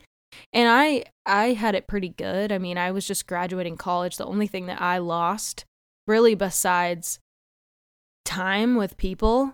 and 0.53 0.70
I 0.70 1.06
I 1.25 1.53
had 1.53 1.75
it 1.75 1.88
pretty 1.88 2.10
good. 2.10 2.51
I 2.51 2.58
mean, 2.58 2.77
I 2.77 2.91
was 2.91 3.08
just 3.08 3.27
graduating 3.27 3.77
college. 3.77 4.18
The 4.18 4.25
only 4.25 4.48
thing 4.48 4.68
that 4.68 4.82
I 4.82 4.98
lost 4.98 5.65
really 6.08 6.36
besides 6.36 7.20
time 8.25 8.75
with 8.75 8.98
people 8.98 9.53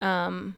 um 0.00 0.54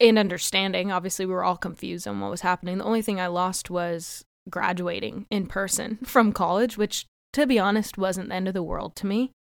and 0.00 0.18
understanding, 0.18 0.90
obviously 0.90 1.26
we 1.26 1.32
were 1.32 1.44
all 1.44 1.56
confused 1.56 2.08
on 2.08 2.20
what 2.20 2.30
was 2.30 2.40
happening. 2.40 2.78
The 2.78 2.84
only 2.84 3.02
thing 3.02 3.20
I 3.20 3.28
lost 3.28 3.70
was 3.70 4.24
graduating 4.50 5.26
in 5.30 5.46
person 5.46 5.98
from 6.04 6.32
college, 6.32 6.76
which 6.76 7.06
to 7.32 7.46
be 7.46 7.58
honest 7.58 7.98
wasn't 7.98 8.28
the 8.28 8.34
end 8.34 8.48
of 8.48 8.54
the 8.54 8.62
world 8.62 8.96
to 8.96 9.06
me. 9.06 9.32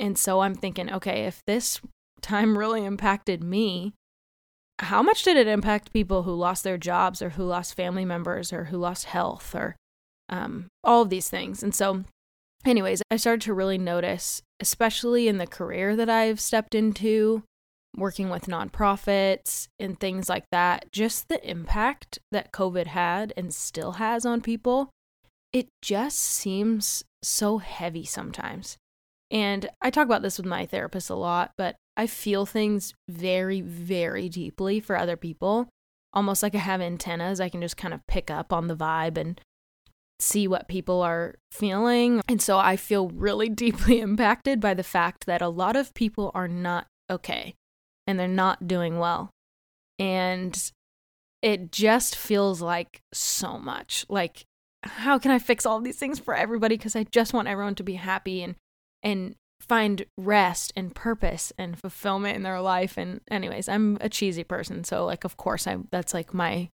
And 0.00 0.16
so 0.16 0.40
I'm 0.40 0.54
thinking, 0.54 0.90
okay, 0.90 1.26
if 1.26 1.44
this 1.46 1.78
time 2.22 2.56
really 2.56 2.84
impacted 2.86 3.44
me, 3.44 3.92
how 4.78 5.02
much 5.02 5.22
did 5.22 5.36
it 5.36 5.46
impact 5.46 5.92
people 5.92 6.22
who 6.22 6.32
lost 6.32 6.64
their 6.64 6.78
jobs 6.78 7.20
or 7.20 7.30
who 7.30 7.44
lost 7.44 7.76
family 7.76 8.06
members 8.06 8.50
or 8.50 8.64
who 8.64 8.78
lost 8.78 9.04
health 9.04 9.54
or 9.54 9.76
um, 10.30 10.68
all 10.82 11.02
of 11.02 11.10
these 11.10 11.28
things? 11.28 11.62
And 11.62 11.74
so, 11.74 12.04
anyways, 12.64 13.02
I 13.10 13.16
started 13.16 13.42
to 13.42 13.52
really 13.52 13.76
notice, 13.76 14.40
especially 14.58 15.28
in 15.28 15.36
the 15.36 15.46
career 15.46 15.94
that 15.96 16.08
I've 16.08 16.40
stepped 16.40 16.74
into, 16.74 17.42
working 17.94 18.30
with 18.30 18.46
nonprofits 18.46 19.68
and 19.78 20.00
things 20.00 20.30
like 20.30 20.44
that, 20.50 20.90
just 20.92 21.28
the 21.28 21.46
impact 21.46 22.20
that 22.32 22.52
COVID 22.52 22.86
had 22.86 23.34
and 23.36 23.52
still 23.52 23.92
has 23.92 24.24
on 24.24 24.40
people. 24.40 24.88
It 25.52 25.68
just 25.82 26.20
seems 26.20 27.04
so 27.22 27.58
heavy 27.58 28.06
sometimes. 28.06 28.78
And 29.30 29.68
I 29.80 29.90
talk 29.90 30.06
about 30.06 30.22
this 30.22 30.38
with 30.38 30.46
my 30.46 30.66
therapist 30.66 31.10
a 31.10 31.14
lot, 31.14 31.52
but 31.56 31.76
I 31.96 32.06
feel 32.06 32.46
things 32.46 32.94
very, 33.08 33.60
very 33.60 34.28
deeply 34.28 34.80
for 34.80 34.96
other 34.96 35.16
people. 35.16 35.68
Almost 36.12 36.42
like 36.42 36.54
I 36.54 36.58
have 36.58 36.80
antennas. 36.80 37.40
I 37.40 37.48
can 37.48 37.60
just 37.60 37.76
kind 37.76 37.94
of 37.94 38.00
pick 38.08 38.30
up 38.30 38.52
on 38.52 38.66
the 38.66 38.76
vibe 38.76 39.16
and 39.16 39.40
see 40.18 40.48
what 40.48 40.68
people 40.68 41.00
are 41.00 41.36
feeling. 41.52 42.20
And 42.28 42.42
so 42.42 42.58
I 42.58 42.76
feel 42.76 43.08
really 43.08 43.48
deeply 43.50 44.00
impacted 44.00 44.60
by 44.60 44.74
the 44.74 44.82
fact 44.82 45.26
that 45.26 45.42
a 45.42 45.48
lot 45.48 45.76
of 45.76 45.94
people 45.94 46.30
are 46.34 46.48
not 46.48 46.86
okay 47.08 47.54
and 48.06 48.18
they're 48.18 48.28
not 48.28 48.66
doing 48.66 48.98
well. 48.98 49.30
And 49.98 50.60
it 51.42 51.72
just 51.72 52.16
feels 52.16 52.60
like 52.60 53.00
so 53.12 53.58
much. 53.58 54.04
Like, 54.08 54.44
how 54.82 55.18
can 55.18 55.30
I 55.30 55.38
fix 55.38 55.66
all 55.66 55.80
these 55.80 55.98
things 55.98 56.18
for 56.18 56.34
everybody? 56.34 56.76
Because 56.76 56.96
I 56.96 57.04
just 57.04 57.32
want 57.32 57.48
everyone 57.48 57.74
to 57.76 57.82
be 57.82 57.94
happy 57.94 58.42
and 58.42 58.56
and 59.02 59.34
find 59.60 60.04
rest 60.18 60.72
and 60.74 60.94
purpose 60.94 61.52
and 61.58 61.78
fulfillment 61.78 62.36
in 62.36 62.42
their 62.42 62.60
life. 62.60 62.96
And 62.96 63.20
anyways, 63.30 63.68
I'm 63.68 63.98
a 64.00 64.08
cheesy 64.08 64.44
person, 64.44 64.84
so 64.84 65.04
like 65.04 65.24
of 65.24 65.36
course 65.36 65.66
I 65.66 65.78
that's 65.90 66.14
like 66.14 66.34
my 66.34 66.68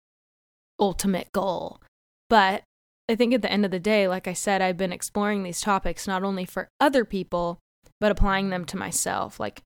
ultimate 0.80 1.32
goal. 1.32 1.82
But 2.30 2.64
I 3.10 3.16
think 3.16 3.34
at 3.34 3.42
the 3.42 3.52
end 3.52 3.66
of 3.66 3.72
the 3.72 3.80
day, 3.80 4.08
like 4.08 4.28
I 4.28 4.34
said, 4.34 4.62
I've 4.62 4.78
been 4.78 4.94
exploring 4.94 5.44
these 5.44 5.62
topics 5.62 6.08
not 6.08 6.24
only 6.24 6.46
for 6.46 6.70
other 6.80 7.04
people, 7.04 7.60
but 8.00 8.12
applying 8.12 8.50
them 8.50 8.66
to 8.66 8.78
myself. 8.78 9.40
Like, 9.40 9.62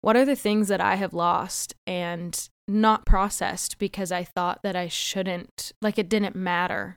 what 0.00 0.16
are 0.16 0.24
the 0.24 0.36
things 0.36 0.68
that 0.68 0.80
I 0.80 0.96
have 0.96 1.14
lost 1.14 1.74
and 1.86 2.48
not 2.68 3.06
processed 3.06 3.78
because 3.78 4.12
I 4.12 4.24
thought 4.24 4.60
that 4.62 4.76
I 4.76 4.88
shouldn't, 4.88 5.72
like, 5.80 5.98
it 5.98 6.08
didn't 6.10 6.36
matter? 6.36 6.96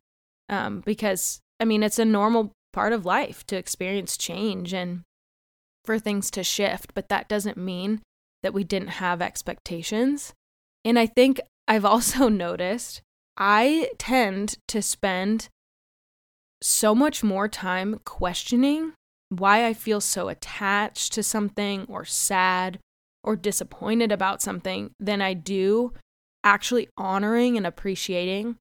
Um, 0.50 0.82
because, 0.86 1.40
I 1.60 1.66
mean, 1.66 1.84
it's 1.84 2.00
a 2.00 2.06
normal 2.06 2.52
part 2.78 2.94
of 2.94 3.08
life 3.08 3.44
to 3.48 3.58
experience 3.58 4.16
change 4.16 4.72
and 4.72 5.02
for 5.84 5.98
things 5.98 6.30
to 6.30 6.44
shift, 6.44 6.94
but 6.94 7.10
that 7.10 7.28
doesn't 7.28 7.58
mean 7.58 8.02
that 8.44 8.54
we 8.54 8.64
didn't 8.64 9.00
have 9.02 9.20
expectations. 9.20 10.32
And 10.86 11.00
I 11.00 11.08
think 11.08 11.42
I've 11.68 11.86
also 11.94 12.30
noticed 12.30 13.02
I 13.36 13.90
tend 13.98 14.58
to 14.68 14.84
spend 14.84 15.50
so 16.62 16.94
much 16.94 17.24
more 17.24 17.48
time 17.48 18.00
questioning 18.06 18.94
why 19.30 19.66
I 19.66 19.74
feel 19.74 20.00
so 20.00 20.30
attached 20.30 21.14
to 21.14 21.24
something 21.24 21.84
or 21.90 22.06
sad 22.06 22.78
or 23.24 23.36
disappointed 23.36 24.12
about 24.12 24.44
something 24.44 24.92
than 25.00 25.20
I 25.20 25.34
do 25.34 25.94
actually 26.44 26.90
honoring 26.96 27.58
and 27.58 27.66
appreciating 27.66 28.58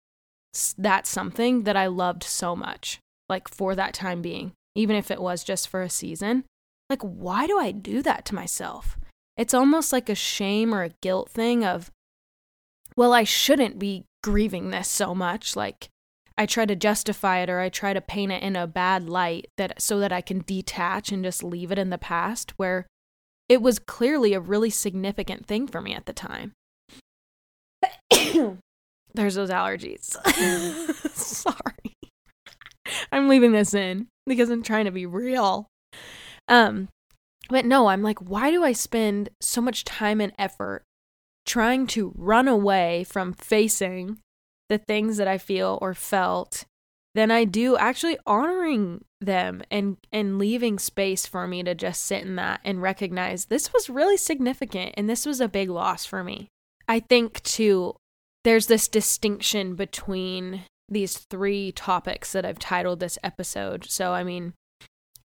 that 0.78 1.06
something 1.06 1.64
that 1.64 1.76
I 1.76 1.88
loved 1.88 2.22
so 2.22 2.56
much, 2.56 2.98
like 3.28 3.48
for 3.48 3.74
that 3.74 3.94
time 3.94 4.22
being, 4.22 4.52
even 4.74 4.96
if 4.96 5.10
it 5.10 5.20
was 5.20 5.44
just 5.44 5.68
for 5.68 5.82
a 5.82 5.90
season. 5.90 6.44
Like, 6.88 7.02
why 7.02 7.46
do 7.46 7.58
I 7.58 7.72
do 7.72 8.02
that 8.02 8.24
to 8.26 8.34
myself? 8.34 8.96
It's 9.36 9.54
almost 9.54 9.92
like 9.92 10.08
a 10.08 10.14
shame 10.14 10.74
or 10.74 10.82
a 10.82 10.94
guilt 11.00 11.28
thing 11.30 11.64
of, 11.64 11.90
well, 12.96 13.12
I 13.12 13.24
shouldn't 13.24 13.78
be 13.78 14.04
grieving 14.22 14.70
this 14.70 14.88
so 14.88 15.14
much. 15.14 15.56
Like, 15.56 15.88
I 16.38 16.46
try 16.46 16.66
to 16.66 16.76
justify 16.76 17.38
it 17.38 17.50
or 17.50 17.60
I 17.60 17.68
try 17.68 17.92
to 17.92 18.00
paint 18.00 18.32
it 18.32 18.42
in 18.42 18.56
a 18.56 18.66
bad 18.66 19.08
light 19.08 19.48
that 19.56 19.80
so 19.80 19.98
that 20.00 20.12
I 20.12 20.20
can 20.20 20.44
detach 20.46 21.10
and 21.10 21.24
just 21.24 21.42
leave 21.42 21.72
it 21.72 21.78
in 21.78 21.90
the 21.90 21.98
past 21.98 22.52
where 22.56 22.86
it 23.48 23.62
was 23.62 23.78
clearly 23.78 24.34
a 24.34 24.40
really 24.40 24.70
significant 24.70 25.46
thing 25.46 25.66
for 25.66 25.80
me 25.80 25.94
at 25.94 26.06
the 26.06 26.12
time. 26.12 26.52
There's 29.14 29.34
those 29.34 29.50
allergies. 29.50 30.16
Sorry. 31.14 31.85
I'm 33.16 33.28
leaving 33.28 33.52
this 33.52 33.72
in 33.72 34.08
because 34.26 34.50
I'm 34.50 34.62
trying 34.62 34.84
to 34.84 34.90
be 34.90 35.06
real. 35.06 35.68
Um 36.48 36.88
but 37.48 37.64
no, 37.64 37.86
I'm 37.86 38.02
like 38.02 38.18
why 38.20 38.50
do 38.50 38.62
I 38.62 38.72
spend 38.72 39.30
so 39.40 39.62
much 39.62 39.84
time 39.84 40.20
and 40.20 40.34
effort 40.38 40.82
trying 41.46 41.86
to 41.86 42.12
run 42.14 42.46
away 42.46 43.04
from 43.04 43.32
facing 43.32 44.18
the 44.68 44.78
things 44.78 45.16
that 45.16 45.28
I 45.28 45.38
feel 45.38 45.78
or 45.80 45.94
felt 45.94 46.64
than 47.14 47.30
I 47.30 47.44
do 47.44 47.78
actually 47.78 48.18
honoring 48.26 49.02
them 49.22 49.62
and 49.70 49.96
and 50.12 50.38
leaving 50.38 50.78
space 50.78 51.24
for 51.24 51.48
me 51.48 51.62
to 51.62 51.74
just 51.74 52.04
sit 52.04 52.22
in 52.22 52.36
that 52.36 52.60
and 52.64 52.82
recognize 52.82 53.46
this 53.46 53.72
was 53.72 53.88
really 53.88 54.18
significant 54.18 54.92
and 54.98 55.08
this 55.08 55.24
was 55.24 55.40
a 55.40 55.48
big 55.48 55.70
loss 55.70 56.04
for 56.04 56.22
me. 56.22 56.48
I 56.86 57.00
think 57.00 57.42
too 57.42 57.96
there's 58.44 58.66
this 58.66 58.88
distinction 58.88 59.74
between 59.74 60.64
these 60.88 61.18
three 61.18 61.72
topics 61.72 62.32
that 62.32 62.44
I've 62.44 62.58
titled 62.58 63.00
this 63.00 63.18
episode. 63.22 63.86
So 63.88 64.12
I 64.12 64.22
mean 64.24 64.54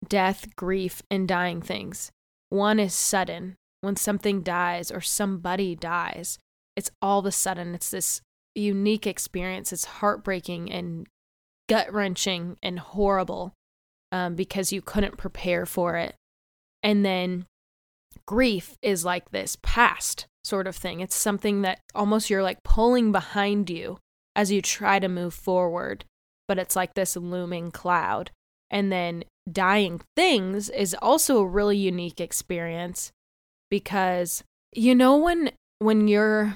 death, 0.07 0.55
grief, 0.55 1.01
and 1.09 1.27
dying 1.27 1.61
things. 1.61 2.11
One 2.49 2.79
is 2.79 2.93
sudden. 2.93 3.55
When 3.81 3.95
something 3.95 4.41
dies 4.41 4.89
or 4.89 5.01
somebody 5.01 5.75
dies, 5.75 6.39
it's 6.75 6.89
all 7.03 7.19
of 7.19 7.25
a 7.25 7.31
sudden 7.31 7.75
it's 7.75 7.91
this 7.91 8.21
unique 8.55 9.05
experience. 9.05 9.71
It's 9.71 9.85
heartbreaking 9.85 10.71
and 10.71 11.05
gut 11.69 11.93
wrenching 11.93 12.57
and 12.63 12.79
horrible 12.79 13.53
um, 14.11 14.35
because 14.35 14.73
you 14.73 14.81
couldn't 14.81 15.17
prepare 15.17 15.65
for 15.65 15.97
it. 15.97 16.15
And 16.81 17.05
then 17.05 17.45
grief 18.25 18.75
is 18.81 19.05
like 19.05 19.29
this 19.31 19.57
past 19.61 20.25
sort 20.43 20.67
of 20.67 20.75
thing. 20.75 20.99
It's 20.99 21.15
something 21.15 21.61
that 21.61 21.79
almost 21.93 22.29
you're 22.29 22.43
like 22.43 22.63
pulling 22.63 23.11
behind 23.11 23.69
you 23.69 23.97
as 24.35 24.51
you 24.51 24.61
try 24.61 24.99
to 24.99 25.07
move 25.07 25.33
forward, 25.33 26.05
but 26.47 26.59
it's 26.59 26.75
like 26.75 26.93
this 26.93 27.15
looming 27.15 27.71
cloud. 27.71 28.31
And 28.69 28.91
then 28.91 29.23
dying 29.51 30.01
things 30.15 30.69
is 30.69 30.95
also 31.01 31.39
a 31.39 31.47
really 31.47 31.77
unique 31.77 32.19
experience 32.19 33.11
because 33.69 34.43
you 34.73 34.95
know 34.95 35.17
when 35.17 35.51
when 35.79 36.07
you're 36.07 36.55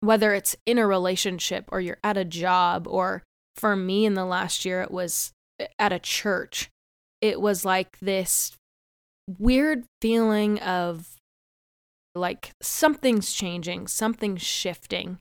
whether 0.00 0.32
it's 0.32 0.56
in 0.66 0.78
a 0.78 0.86
relationship 0.86 1.64
or 1.70 1.80
you're 1.80 1.98
at 2.02 2.16
a 2.16 2.24
job 2.24 2.86
or 2.88 3.22
for 3.56 3.76
me 3.76 4.06
in 4.06 4.14
the 4.14 4.24
last 4.24 4.64
year 4.64 4.80
it 4.82 4.90
was 4.90 5.32
eh, 5.60 5.66
at 5.78 5.92
a 5.92 5.98
church 5.98 6.70
it 7.20 7.40
was 7.40 7.64
like 7.64 7.98
this 8.00 8.52
weird 9.38 9.84
feeling 10.00 10.58
of 10.60 11.16
like 12.14 12.52
something's 12.62 13.32
changing 13.32 13.86
something's 13.86 14.42
shifting 14.42 15.18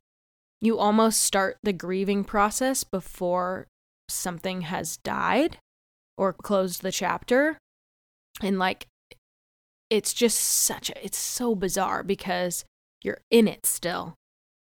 you 0.61 0.77
almost 0.77 1.21
start 1.21 1.57
the 1.63 1.73
grieving 1.73 2.23
process 2.23 2.83
before 2.83 3.67
something 4.07 4.61
has 4.61 4.97
died 4.97 5.57
or 6.17 6.33
closed 6.33 6.81
the 6.81 6.91
chapter 6.91 7.57
and 8.41 8.59
like 8.59 8.87
it's 9.89 10.13
just 10.13 10.39
such 10.39 10.89
a 10.89 11.05
it's 11.05 11.17
so 11.17 11.55
bizarre 11.55 12.03
because 12.03 12.63
you're 13.03 13.21
in 13.31 13.47
it 13.47 13.65
still 13.65 14.15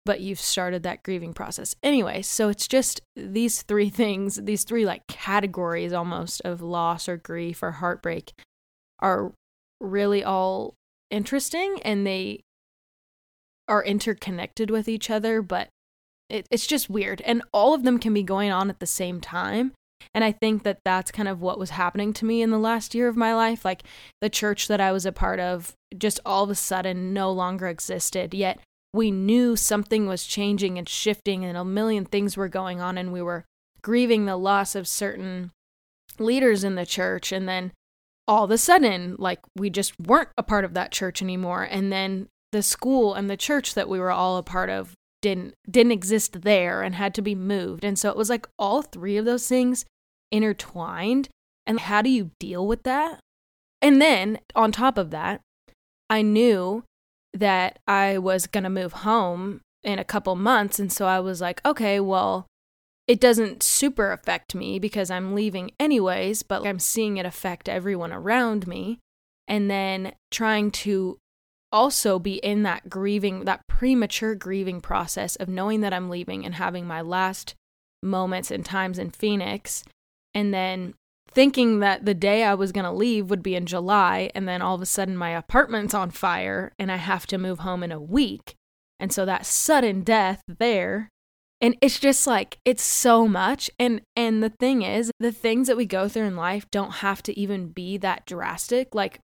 but 0.06 0.22
you've 0.22 0.40
started 0.40 0.84
that 0.84 1.04
grieving 1.04 1.34
process. 1.34 1.76
Anyway, 1.82 2.22
so 2.22 2.50
it's 2.50 2.68
just 2.68 3.02
these 3.16 3.62
three 3.62 3.90
things, 3.90 4.36
these 4.44 4.64
three 4.64 4.86
like 4.86 5.08
categories 5.08 5.94
almost 5.94 6.42
of 6.42 6.62
loss 6.62 7.08
or 7.08 7.18
grief 7.18 7.64
or 7.64 7.72
heartbreak 7.72 8.34
are 9.00 9.34
really 9.80 10.24
all 10.24 10.76
interesting 11.10 11.80
and 11.84 12.06
they 12.06 12.42
are 13.68 13.84
interconnected 13.84 14.70
with 14.70 14.88
each 14.88 15.10
other, 15.10 15.42
but 15.42 15.70
it, 16.34 16.48
it's 16.50 16.66
just 16.66 16.90
weird. 16.90 17.22
And 17.22 17.44
all 17.54 17.74
of 17.74 17.84
them 17.84 18.00
can 18.00 18.14
be 18.14 18.24
going 18.24 18.52
on 18.52 18.70
at 18.70 18.80
the 18.80 18.88
same 18.88 19.22
time. 19.22 19.72
And 20.14 20.24
I 20.24 20.32
think 20.32 20.64
that 20.64 20.80
that's 20.84 21.12
kind 21.12 21.30
of 21.30 21.42
what 21.42 21.60
was 21.60 21.70
happening 21.70 22.12
to 22.14 22.26
me 22.26 22.42
in 22.42 22.50
the 22.50 22.58
last 22.58 22.94
year 22.96 23.08
of 23.08 23.16
my 23.16 23.34
life. 23.34 23.64
Like 23.64 23.84
the 24.20 24.30
church 24.30 24.68
that 24.68 24.82
I 24.82 24.92
was 24.92 25.06
a 25.06 25.12
part 25.12 25.40
of 25.40 25.74
just 25.96 26.20
all 26.26 26.44
of 26.44 26.50
a 26.50 26.56
sudden 26.56 27.14
no 27.14 27.32
longer 27.32 27.68
existed. 27.68 28.34
Yet 28.34 28.60
we 28.94 29.12
knew 29.12 29.56
something 29.56 30.08
was 30.08 30.26
changing 30.26 30.78
and 30.78 30.90
shifting 30.90 31.46
and 31.46 31.56
a 31.56 31.64
million 31.64 32.04
things 32.04 32.36
were 32.36 32.50
going 32.50 32.82
on 32.82 32.98
and 32.98 33.14
we 33.14 33.22
were 33.22 33.46
grieving 33.82 34.26
the 34.26 34.38
loss 34.38 34.76
of 34.76 34.88
certain 34.88 35.52
leaders 36.20 36.64
in 36.64 36.76
the 36.76 36.86
church 36.86 37.32
and 37.32 37.48
then 37.48 37.72
all 38.28 38.44
of 38.44 38.52
a 38.52 38.58
sudden 38.58 39.16
like 39.18 39.40
we 39.56 39.70
just 39.70 40.00
weren't 40.00 40.30
a 40.38 40.44
part 40.44 40.64
of 40.64 40.76
that 40.76 40.92
church 40.92 41.22
anymore 41.22 41.64
and 41.64 41.92
then 41.92 42.28
the 42.52 42.62
school 42.62 43.16
and 43.16 43.30
the 43.30 43.36
church 43.36 43.74
that 43.74 43.90
we 43.90 44.00
were 44.00 44.12
all 44.12 44.38
a 44.38 44.44
part 44.44 44.70
of 44.70 44.94
didn't 45.24 45.56
didn't 45.68 45.92
exist 45.92 46.44
there 46.44 46.84
and 46.84 46.94
had 46.94 47.16
to 47.16 47.22
be 47.22 47.34
moved 47.34 47.84
and 47.84 47.98
so 47.98 48.10
it 48.10 48.16
was 48.16 48.30
like 48.30 48.46
all 48.60 48.84
three 48.84 49.18
of 49.18 49.26
those 49.26 49.48
things 49.48 49.86
intertwined 50.32 51.30
and 51.66 51.80
how 51.80 52.02
do 52.02 52.10
you 52.10 52.30
deal 52.40 52.68
with 52.68 52.84
that 52.84 53.20
and 53.82 54.00
then 54.00 54.40
on 54.56 54.72
top 54.72 54.98
of 54.98 55.10
that 55.10 55.42
I 56.10 56.22
knew 56.22 56.84
that 57.34 57.80
I 57.88 58.18
was 58.20 58.48
going 58.48 58.64
to 58.64 58.70
move 58.70 58.94
home 58.94 59.62
in 59.84 60.00
a 60.00 60.04
couple 60.04 60.36
months. 60.36 60.80
And 60.80 60.92
so 60.92 61.08
I 61.08 61.20
was 61.20 61.42
like, 61.42 61.60
okay, 61.66 62.00
well, 62.00 62.46
it 63.08 63.20
doesn't 63.20 63.64
super 63.64 64.12
affect 64.12 64.56
me 64.56 64.80
because 64.80 65.12
I'm 65.12 65.36
leaving 65.36 65.72
anyways, 65.80 66.44
but 66.44 66.66
I'm 66.66 66.80
seeing 66.80 67.18
it 67.18 67.26
affect 67.26 67.68
everyone 67.68 68.14
around 68.14 68.68
me. 68.68 69.00
And 69.48 69.70
then 69.70 70.14
trying 70.32 70.72
to 70.72 71.18
also 71.74 72.20
be 72.20 72.36
in 72.36 72.64
that 72.64 72.90
grieving, 72.90 73.46
that 73.46 73.68
premature 73.68 74.36
grieving 74.36 74.80
process 74.80 75.36
of 75.36 75.50
knowing 75.50 75.82
that 75.82 75.94
I'm 75.94 76.10
leaving 76.10 76.46
and 76.46 76.56
having 76.56 76.86
my 76.88 77.02
last 77.02 77.56
moments 78.02 78.52
and 78.52 78.64
times 78.64 79.00
in 79.00 79.10
Phoenix. 79.10 79.84
And 80.34 80.54
then 80.54 80.94
thinking 81.30 81.80
that 81.80 82.06
the 82.06 82.14
day 82.14 82.44
I 82.44 82.54
was 82.54 82.72
going 82.72 82.86
to 82.86 82.92
leave 82.92 83.30
would 83.30 83.44
be 83.44 83.56
in 83.56 83.66
July. 83.66 84.30
And 84.36 84.48
then 84.48 84.62
all 84.62 84.76
of 84.76 84.82
a 84.82 84.86
sudden 84.86 85.18
my 85.18 85.32
apartment's 85.32 85.94
on 85.94 86.12
fire 86.12 86.72
and 86.78 86.92
I 86.92 86.98
have 86.98 87.26
to 87.28 87.38
move 87.38 87.60
home 87.60 87.84
in 87.84 87.92
a 87.92 88.00
week. 88.00 88.54
And 89.00 89.12
so 89.12 89.26
that 89.26 89.46
sudden 89.46 90.02
death 90.02 90.42
there 90.48 91.10
and 91.64 91.78
it's 91.80 91.98
just 91.98 92.28
like 92.28 92.60
it's 92.66 92.84
so 92.84 93.28
much 93.28 93.72
and 93.80 94.02
and 94.16 94.44
the 94.44 94.50
thing 94.50 94.82
is 94.82 95.12
the 95.20 95.32
things 95.32 95.68
that 95.68 95.78
we 95.78 95.86
go 95.86 96.10
through 96.10 96.26
in 96.26 96.36
life 96.36 96.70
don't 96.70 96.96
have 96.96 97.24
to 97.24 97.40
even 97.40 97.70
be 97.70 97.98
that 97.98 98.26
drastic 98.26 98.94
like 98.94 99.20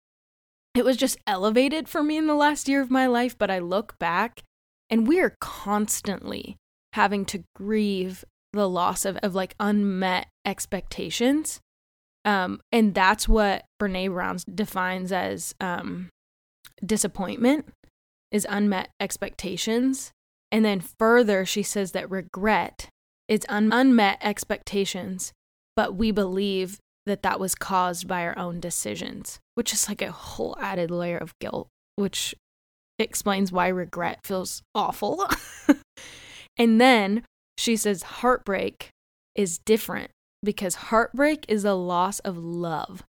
it 0.75 0.85
was 0.85 0.97
just 0.97 1.19
elevated 1.27 1.89
for 1.89 2.03
me 2.03 2.17
in 2.17 2.27
the 2.27 2.35
last 2.35 2.69
year 2.69 2.81
of 2.81 2.91
my 2.91 3.07
life 3.07 3.37
but 3.39 3.51
i 3.51 3.59
look 3.59 3.99
back 3.99 4.43
and 4.91 5.09
we 5.09 5.21
are 5.21 5.35
constantly 5.41 6.57
having 6.93 7.25
to 7.25 7.43
grieve 7.57 8.25
the 8.53 8.69
loss 8.69 9.05
of, 9.05 9.17
of 9.19 9.35
like 9.35 9.55
unmet 9.59 10.29
expectations. 10.45 11.61
Um 12.25 12.61
and 12.73 12.95
that's 12.95 13.29
what 13.29 13.65
brene 13.83 14.13
brown 14.13 14.39
defines 14.55 15.13
as 15.13 15.55
um 15.61 16.11
disappointment 16.85 17.67
is 18.31 18.47
unmet 18.49 18.91
expectations. 19.01 20.13
And 20.51 20.65
then 20.65 20.81
further, 20.81 21.45
she 21.45 21.63
says 21.63 21.93
that 21.93 22.11
regret 22.11 22.89
is 23.27 23.41
un- 23.49 23.73
unmet 23.73 24.19
expectations, 24.21 25.33
but 25.75 25.97
we 25.97 26.13
believe 26.13 26.79
that 27.07 27.23
that 27.23 27.41
was 27.41 27.55
caused 27.55 28.09
by 28.09 28.23
our 28.25 28.39
own 28.39 28.61
decisions, 28.61 29.39
which 29.55 29.73
is 29.73 29.89
like 29.89 30.03
a 30.03 30.13
whole 30.13 30.57
added 30.61 30.91
layer 30.91 31.19
of 31.19 31.39
guilt, 31.39 31.69
which 31.97 32.35
explains 32.99 33.53
why 33.53 33.69
regret 33.69 34.21
feels 34.25 34.63
awful. 34.75 35.29
and 36.57 36.81
then 36.81 37.25
she 37.59 37.77
says 37.77 38.03
heartbreak 38.03 38.89
is 39.35 39.59
different 39.59 40.11
because 40.43 40.75
heartbreak 40.77 41.45
is 41.49 41.65
a 41.65 41.75
loss 41.75 42.21
of 42.21 42.39
love. 42.39 43.03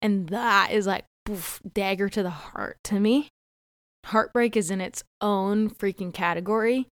And 0.00 0.28
that 0.30 0.72
is 0.72 0.86
like 0.86 1.04
poof, 1.24 1.60
dagger 1.72 2.08
to 2.08 2.22
the 2.22 2.30
heart 2.30 2.76
to 2.84 2.98
me 2.98 3.28
heartbreak 4.06 4.56
is 4.56 4.70
in 4.70 4.80
its 4.80 5.04
own 5.20 5.70
freaking 5.70 6.12
category. 6.12 6.88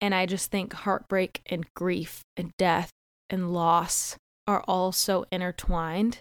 And 0.00 0.14
I 0.14 0.26
just 0.26 0.50
think 0.50 0.72
heartbreak 0.72 1.40
and 1.46 1.66
grief 1.74 2.22
and 2.36 2.50
death 2.58 2.90
and 3.30 3.52
loss 3.52 4.16
are 4.46 4.64
all 4.66 4.92
so 4.92 5.26
intertwined. 5.30 6.18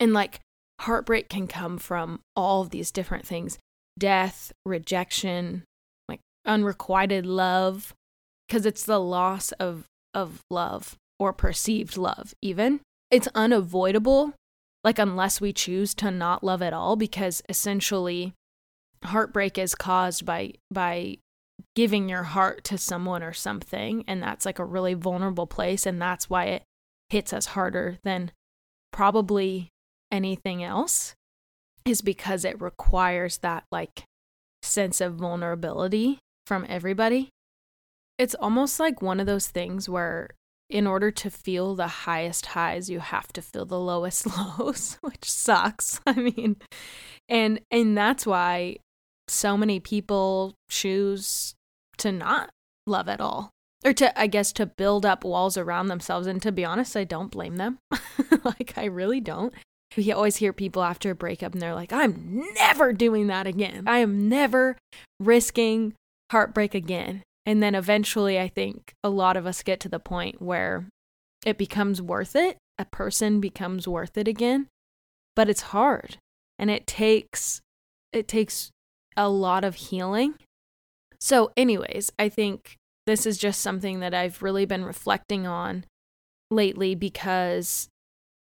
And 0.00 0.12
like 0.12 0.40
heartbreak 0.80 1.28
can 1.28 1.46
come 1.46 1.78
from 1.78 2.20
all 2.34 2.62
of 2.62 2.70
these 2.70 2.90
different 2.90 3.26
things 3.26 3.58
death, 3.98 4.52
rejection, 4.66 5.64
like 6.08 6.20
unrequited 6.44 7.24
love, 7.24 7.94
because 8.46 8.66
it's 8.66 8.84
the 8.84 9.00
loss 9.00 9.52
of, 9.52 9.86
of 10.12 10.40
love 10.50 10.96
or 11.18 11.32
perceived 11.32 11.96
love, 11.96 12.34
even. 12.42 12.80
It's 13.10 13.28
unavoidable, 13.34 14.34
like, 14.84 14.98
unless 14.98 15.40
we 15.40 15.52
choose 15.52 15.94
to 15.94 16.10
not 16.10 16.44
love 16.44 16.60
at 16.60 16.72
all, 16.72 16.96
because 16.96 17.42
essentially 17.48 18.34
heartbreak 19.04 19.58
is 19.58 19.74
caused 19.74 20.24
by 20.24 20.52
by 20.70 21.16
giving 21.74 22.08
your 22.08 22.24
heart 22.24 22.64
to 22.64 22.78
someone 22.78 23.22
or 23.22 23.32
something 23.32 24.04
and 24.06 24.22
that's 24.22 24.44
like 24.44 24.58
a 24.58 24.64
really 24.64 24.94
vulnerable 24.94 25.46
place 25.46 25.86
and 25.86 26.00
that's 26.00 26.28
why 26.28 26.44
it 26.44 26.62
hits 27.10 27.32
us 27.32 27.46
harder 27.46 27.98
than 28.02 28.30
probably 28.92 29.68
anything 30.10 30.62
else 30.62 31.14
is 31.84 32.00
because 32.02 32.44
it 32.44 32.60
requires 32.60 33.38
that 33.38 33.64
like 33.70 34.04
sense 34.62 35.00
of 35.00 35.14
vulnerability 35.14 36.18
from 36.46 36.66
everybody. 36.68 37.30
It's 38.18 38.34
almost 38.34 38.80
like 38.80 39.02
one 39.02 39.20
of 39.20 39.26
those 39.26 39.48
things 39.48 39.88
where 39.88 40.30
in 40.68 40.86
order 40.86 41.10
to 41.12 41.30
feel 41.30 41.76
the 41.76 41.86
highest 41.86 42.46
highs 42.46 42.90
you 42.90 42.98
have 42.98 43.32
to 43.32 43.40
feel 43.40 43.64
the 43.64 43.78
lowest 43.78 44.26
lows 44.58 44.98
which 45.00 45.30
sucks 45.30 46.00
i 46.06 46.12
mean. 46.12 46.56
And 47.28 47.60
and 47.70 47.96
that's 47.96 48.26
why 48.26 48.78
so 49.28 49.56
many 49.56 49.80
people 49.80 50.54
choose 50.68 51.54
to 51.98 52.12
not 52.12 52.50
love 52.86 53.08
at 53.08 53.20
all 53.20 53.50
or 53.84 53.92
to 53.92 54.18
i 54.18 54.26
guess 54.26 54.52
to 54.52 54.66
build 54.66 55.04
up 55.06 55.24
walls 55.24 55.56
around 55.56 55.88
themselves. 55.88 56.26
And 56.26 56.40
to 56.42 56.52
be 56.52 56.64
honest 56.64 56.96
i 56.96 57.04
don't 57.04 57.30
blame 57.30 57.56
them. 57.56 57.78
Like 58.44 58.74
i 58.76 58.84
really 58.84 59.20
don't. 59.20 59.52
We 59.96 60.12
always 60.12 60.36
hear 60.36 60.52
people 60.52 60.82
after 60.82 61.10
a 61.10 61.14
breakup 61.14 61.52
and 61.52 61.62
they're 61.62 61.74
like 61.74 61.92
i'm 61.92 62.44
never 62.54 62.92
doing 62.92 63.26
that 63.28 63.46
again. 63.46 63.84
I 63.86 63.98
am 63.98 64.28
never 64.28 64.76
risking 65.20 65.94
heartbreak 66.30 66.74
again. 66.74 67.22
And 67.44 67.62
then 67.62 67.74
eventually 67.74 68.38
i 68.38 68.48
think 68.48 68.92
a 69.02 69.08
lot 69.08 69.36
of 69.36 69.46
us 69.46 69.62
get 69.62 69.80
to 69.80 69.88
the 69.88 69.98
point 69.98 70.40
where 70.40 70.86
it 71.44 71.58
becomes 71.58 72.02
worth 72.02 72.34
it. 72.34 72.56
A 72.78 72.84
person 72.84 73.40
becomes 73.40 73.86
worth 73.88 74.16
it 74.18 74.28
again. 74.28 74.66
But 75.34 75.48
it's 75.48 75.62
hard. 75.62 76.18
And 76.58 76.70
it 76.70 76.86
takes 76.86 77.60
it 78.12 78.28
takes 78.28 78.70
a 79.16 79.28
lot 79.28 79.64
of 79.64 79.76
healing. 79.76 80.34
So, 81.18 81.50
anyways, 81.56 82.12
I 82.18 82.28
think 82.28 82.76
this 83.06 83.26
is 83.26 83.38
just 83.38 83.60
something 83.60 84.00
that 84.00 84.14
I've 84.14 84.42
really 84.42 84.66
been 84.66 84.84
reflecting 84.84 85.46
on 85.46 85.84
lately 86.50 86.94
because 86.94 87.88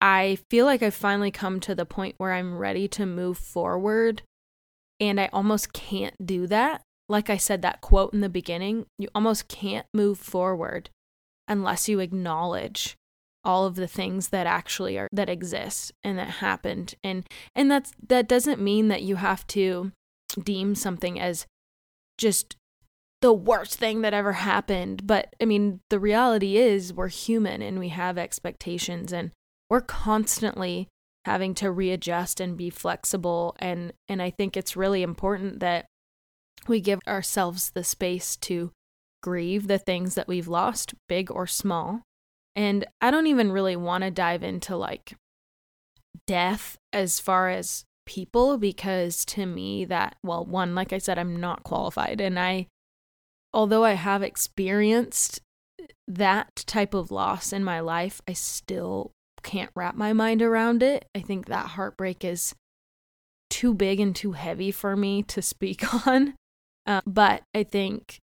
I 0.00 0.38
feel 0.50 0.66
like 0.66 0.82
I've 0.82 0.94
finally 0.94 1.30
come 1.30 1.60
to 1.60 1.74
the 1.74 1.86
point 1.86 2.14
where 2.18 2.32
I'm 2.32 2.56
ready 2.56 2.88
to 2.88 3.06
move 3.06 3.38
forward 3.38 4.22
and 5.00 5.20
I 5.20 5.28
almost 5.32 5.72
can't 5.72 6.14
do 6.24 6.46
that. 6.46 6.82
Like 7.08 7.28
I 7.28 7.36
said, 7.36 7.62
that 7.62 7.80
quote 7.80 8.14
in 8.14 8.20
the 8.20 8.28
beginning, 8.28 8.86
you 8.98 9.08
almost 9.14 9.48
can't 9.48 9.86
move 9.92 10.18
forward 10.18 10.90
unless 11.48 11.88
you 11.88 12.00
acknowledge 12.00 12.96
all 13.44 13.66
of 13.66 13.74
the 13.74 13.88
things 13.88 14.28
that 14.28 14.46
actually 14.46 14.98
are 14.98 15.08
that 15.12 15.28
exist 15.28 15.92
and 16.02 16.18
that 16.18 16.28
happened 16.28 16.94
and 17.04 17.28
and 17.54 17.70
that's 17.70 17.92
that 18.08 18.26
doesn't 18.26 18.58
mean 18.58 18.88
that 18.88 19.02
you 19.02 19.16
have 19.16 19.46
to 19.46 19.92
deem 20.42 20.74
something 20.74 21.20
as 21.20 21.46
just 22.16 22.56
the 23.24 23.32
worst 23.32 23.76
thing 23.76 24.02
that 24.02 24.12
ever 24.12 24.34
happened. 24.34 25.06
But 25.06 25.34
I 25.40 25.46
mean, 25.46 25.80
the 25.88 25.98
reality 25.98 26.58
is 26.58 26.92
we're 26.92 27.08
human 27.08 27.62
and 27.62 27.78
we 27.78 27.88
have 27.88 28.18
expectations 28.18 29.14
and 29.14 29.30
we're 29.70 29.80
constantly 29.80 30.88
having 31.24 31.54
to 31.54 31.70
readjust 31.70 32.38
and 32.38 32.54
be 32.54 32.68
flexible 32.68 33.56
and 33.58 33.94
and 34.10 34.20
I 34.20 34.28
think 34.28 34.58
it's 34.58 34.76
really 34.76 35.02
important 35.02 35.60
that 35.60 35.86
we 36.68 36.82
give 36.82 37.00
ourselves 37.08 37.70
the 37.70 37.82
space 37.82 38.36
to 38.36 38.72
grieve 39.22 39.68
the 39.68 39.78
things 39.78 40.16
that 40.16 40.28
we've 40.28 40.46
lost, 40.46 40.92
big 41.08 41.30
or 41.30 41.46
small. 41.46 42.02
And 42.54 42.84
I 43.00 43.10
don't 43.10 43.26
even 43.26 43.52
really 43.52 43.74
want 43.74 44.04
to 44.04 44.10
dive 44.10 44.42
into 44.42 44.76
like 44.76 45.14
death 46.26 46.76
as 46.92 47.20
far 47.20 47.48
as 47.48 47.84
people 48.04 48.58
because 48.58 49.24
to 49.24 49.46
me 49.46 49.86
that 49.86 50.16
well 50.22 50.44
one 50.44 50.74
like 50.74 50.92
I 50.92 50.98
said 50.98 51.18
I'm 51.18 51.40
not 51.40 51.64
qualified 51.64 52.20
and 52.20 52.38
I 52.38 52.66
although 53.54 53.84
I 53.84 53.92
have 53.92 54.22
experienced 54.22 55.40
that 56.06 56.54
type 56.66 56.92
of 56.92 57.10
loss 57.10 57.52
in 57.52 57.64
my 57.64 57.80
life 57.80 58.20
I 58.28 58.34
still 58.34 59.12
can't 59.42 59.70
wrap 59.76 59.94
my 59.94 60.12
mind 60.12 60.42
around 60.42 60.82
it. 60.82 61.06
I 61.14 61.20
think 61.20 61.46
that 61.46 61.66
heartbreak 61.66 62.24
is 62.24 62.54
too 63.50 63.74
big 63.74 64.00
and 64.00 64.16
too 64.16 64.32
heavy 64.32 64.72
for 64.72 64.96
me 64.96 65.22
to 65.24 65.40
speak 65.40 65.84
on. 66.06 66.34
Uh, 66.86 67.00
but 67.06 67.42
I 67.54 67.62
think 67.62 68.18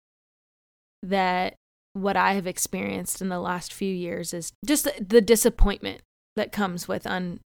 that 1.03 1.55
what 1.93 2.17
I 2.17 2.33
have 2.33 2.47
experienced 2.47 3.21
in 3.21 3.29
the 3.29 3.39
last 3.39 3.73
few 3.73 3.93
years 3.93 4.33
is 4.33 4.51
just 4.65 4.87
the, 4.99 5.21
disappointment 5.21 6.01
that 6.35 6.51
comes 6.51 6.87
with 6.87 7.05
un, 7.05 7.39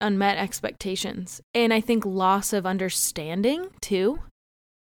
unmet 0.00 0.38
expectations 0.38 1.42
and 1.54 1.74
i 1.74 1.80
think 1.80 2.06
loss 2.06 2.54
of 2.54 2.64
understanding 2.64 3.68
too 3.82 4.18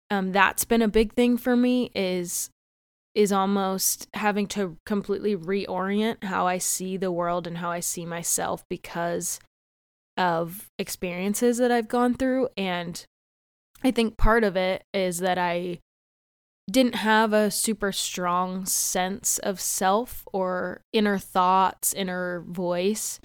um 0.09 0.31
that's 0.31 0.65
been 0.65 0.81
a 0.81 0.87
big 0.87 1.13
thing 1.13 1.37
for 1.37 1.55
me 1.55 1.91
is 1.95 2.49
is 3.13 3.31
almost 3.31 4.07
having 4.13 4.45
to 4.45 4.77
completely 4.85 5.35
reorient 5.35 6.23
how 6.23 6.45
i 6.47 6.57
see 6.57 6.97
the 6.97 7.11
world 7.11 7.47
and 7.47 7.57
how 7.57 7.71
i 7.71 7.79
see 7.79 8.05
myself 8.05 8.63
because 8.69 9.39
of 10.17 10.69
experiences 10.79 11.57
that 11.57 11.71
i've 11.71 11.87
gone 11.87 12.13
through. 12.13 12.47
And 12.55 13.03
i 13.83 13.91
think 13.91 14.17
part 14.17 14.43
of 14.43 14.55
it 14.55 14.83
is 14.93 15.19
that 15.19 15.37
i 15.37 15.79
didn't 16.69 16.95
have 16.95 17.31
a 17.31 17.51
super 17.51 17.91
strong 17.91 18.65
sense 18.65 19.37
of 19.39 19.61
self 19.61 20.23
or 20.33 20.81
inner 20.93 21.19
thoughts 21.19 21.93
inner 21.93 22.43
voice 22.47 23.19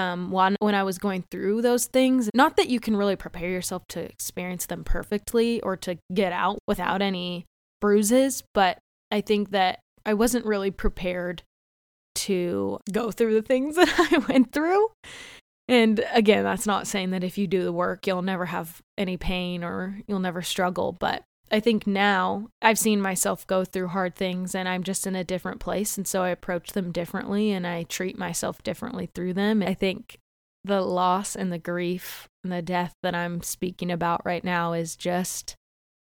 um, 0.00 0.30
one 0.30 0.56
when 0.60 0.74
I 0.74 0.82
was 0.82 0.98
going 0.98 1.24
through 1.30 1.62
those 1.62 1.86
things. 1.86 2.30
Not 2.34 2.56
that 2.56 2.68
you 2.68 2.80
can 2.80 2.96
really 2.96 3.16
prepare 3.16 3.50
yourself 3.50 3.86
to 3.88 4.00
experience 4.00 4.66
them 4.66 4.84
perfectly 4.84 5.60
or 5.60 5.76
to 5.78 5.98
get 6.12 6.32
out 6.32 6.58
without 6.66 7.02
any 7.02 7.46
bruises, 7.80 8.42
but 8.54 8.78
I 9.10 9.20
think 9.20 9.50
that 9.50 9.80
I 10.06 10.14
wasn't 10.14 10.46
really 10.46 10.70
prepared 10.70 11.42
to 12.16 12.78
go 12.90 13.10
through 13.10 13.34
the 13.34 13.42
things 13.46 13.76
that 13.76 14.08
I 14.12 14.18
went 14.18 14.52
through. 14.52 14.88
And 15.68 16.04
again, 16.12 16.42
that's 16.42 16.66
not 16.66 16.88
saying 16.88 17.10
that 17.10 17.22
if 17.22 17.38
you 17.38 17.46
do 17.46 17.62
the 17.62 17.72
work, 17.72 18.06
you'll 18.06 18.22
never 18.22 18.46
have 18.46 18.80
any 18.98 19.16
pain 19.16 19.62
or 19.62 20.00
you'll 20.08 20.18
never 20.18 20.42
struggle. 20.42 20.90
But 20.92 21.22
I 21.50 21.58
think 21.58 21.86
now 21.86 22.48
I've 22.62 22.78
seen 22.78 23.00
myself 23.00 23.46
go 23.46 23.64
through 23.64 23.88
hard 23.88 24.14
things 24.14 24.54
and 24.54 24.68
I'm 24.68 24.84
just 24.84 25.06
in 25.06 25.16
a 25.16 25.24
different 25.24 25.58
place. 25.60 25.96
And 25.96 26.06
so 26.06 26.22
I 26.22 26.28
approach 26.28 26.72
them 26.72 26.92
differently 26.92 27.50
and 27.50 27.66
I 27.66 27.82
treat 27.84 28.16
myself 28.16 28.62
differently 28.62 29.10
through 29.12 29.34
them. 29.34 29.62
I 29.62 29.74
think 29.74 30.18
the 30.62 30.80
loss 30.80 31.34
and 31.34 31.52
the 31.52 31.58
grief 31.58 32.28
and 32.44 32.52
the 32.52 32.62
death 32.62 32.94
that 33.02 33.14
I'm 33.14 33.42
speaking 33.42 33.90
about 33.90 34.24
right 34.24 34.44
now 34.44 34.74
is 34.74 34.94
just 34.94 35.56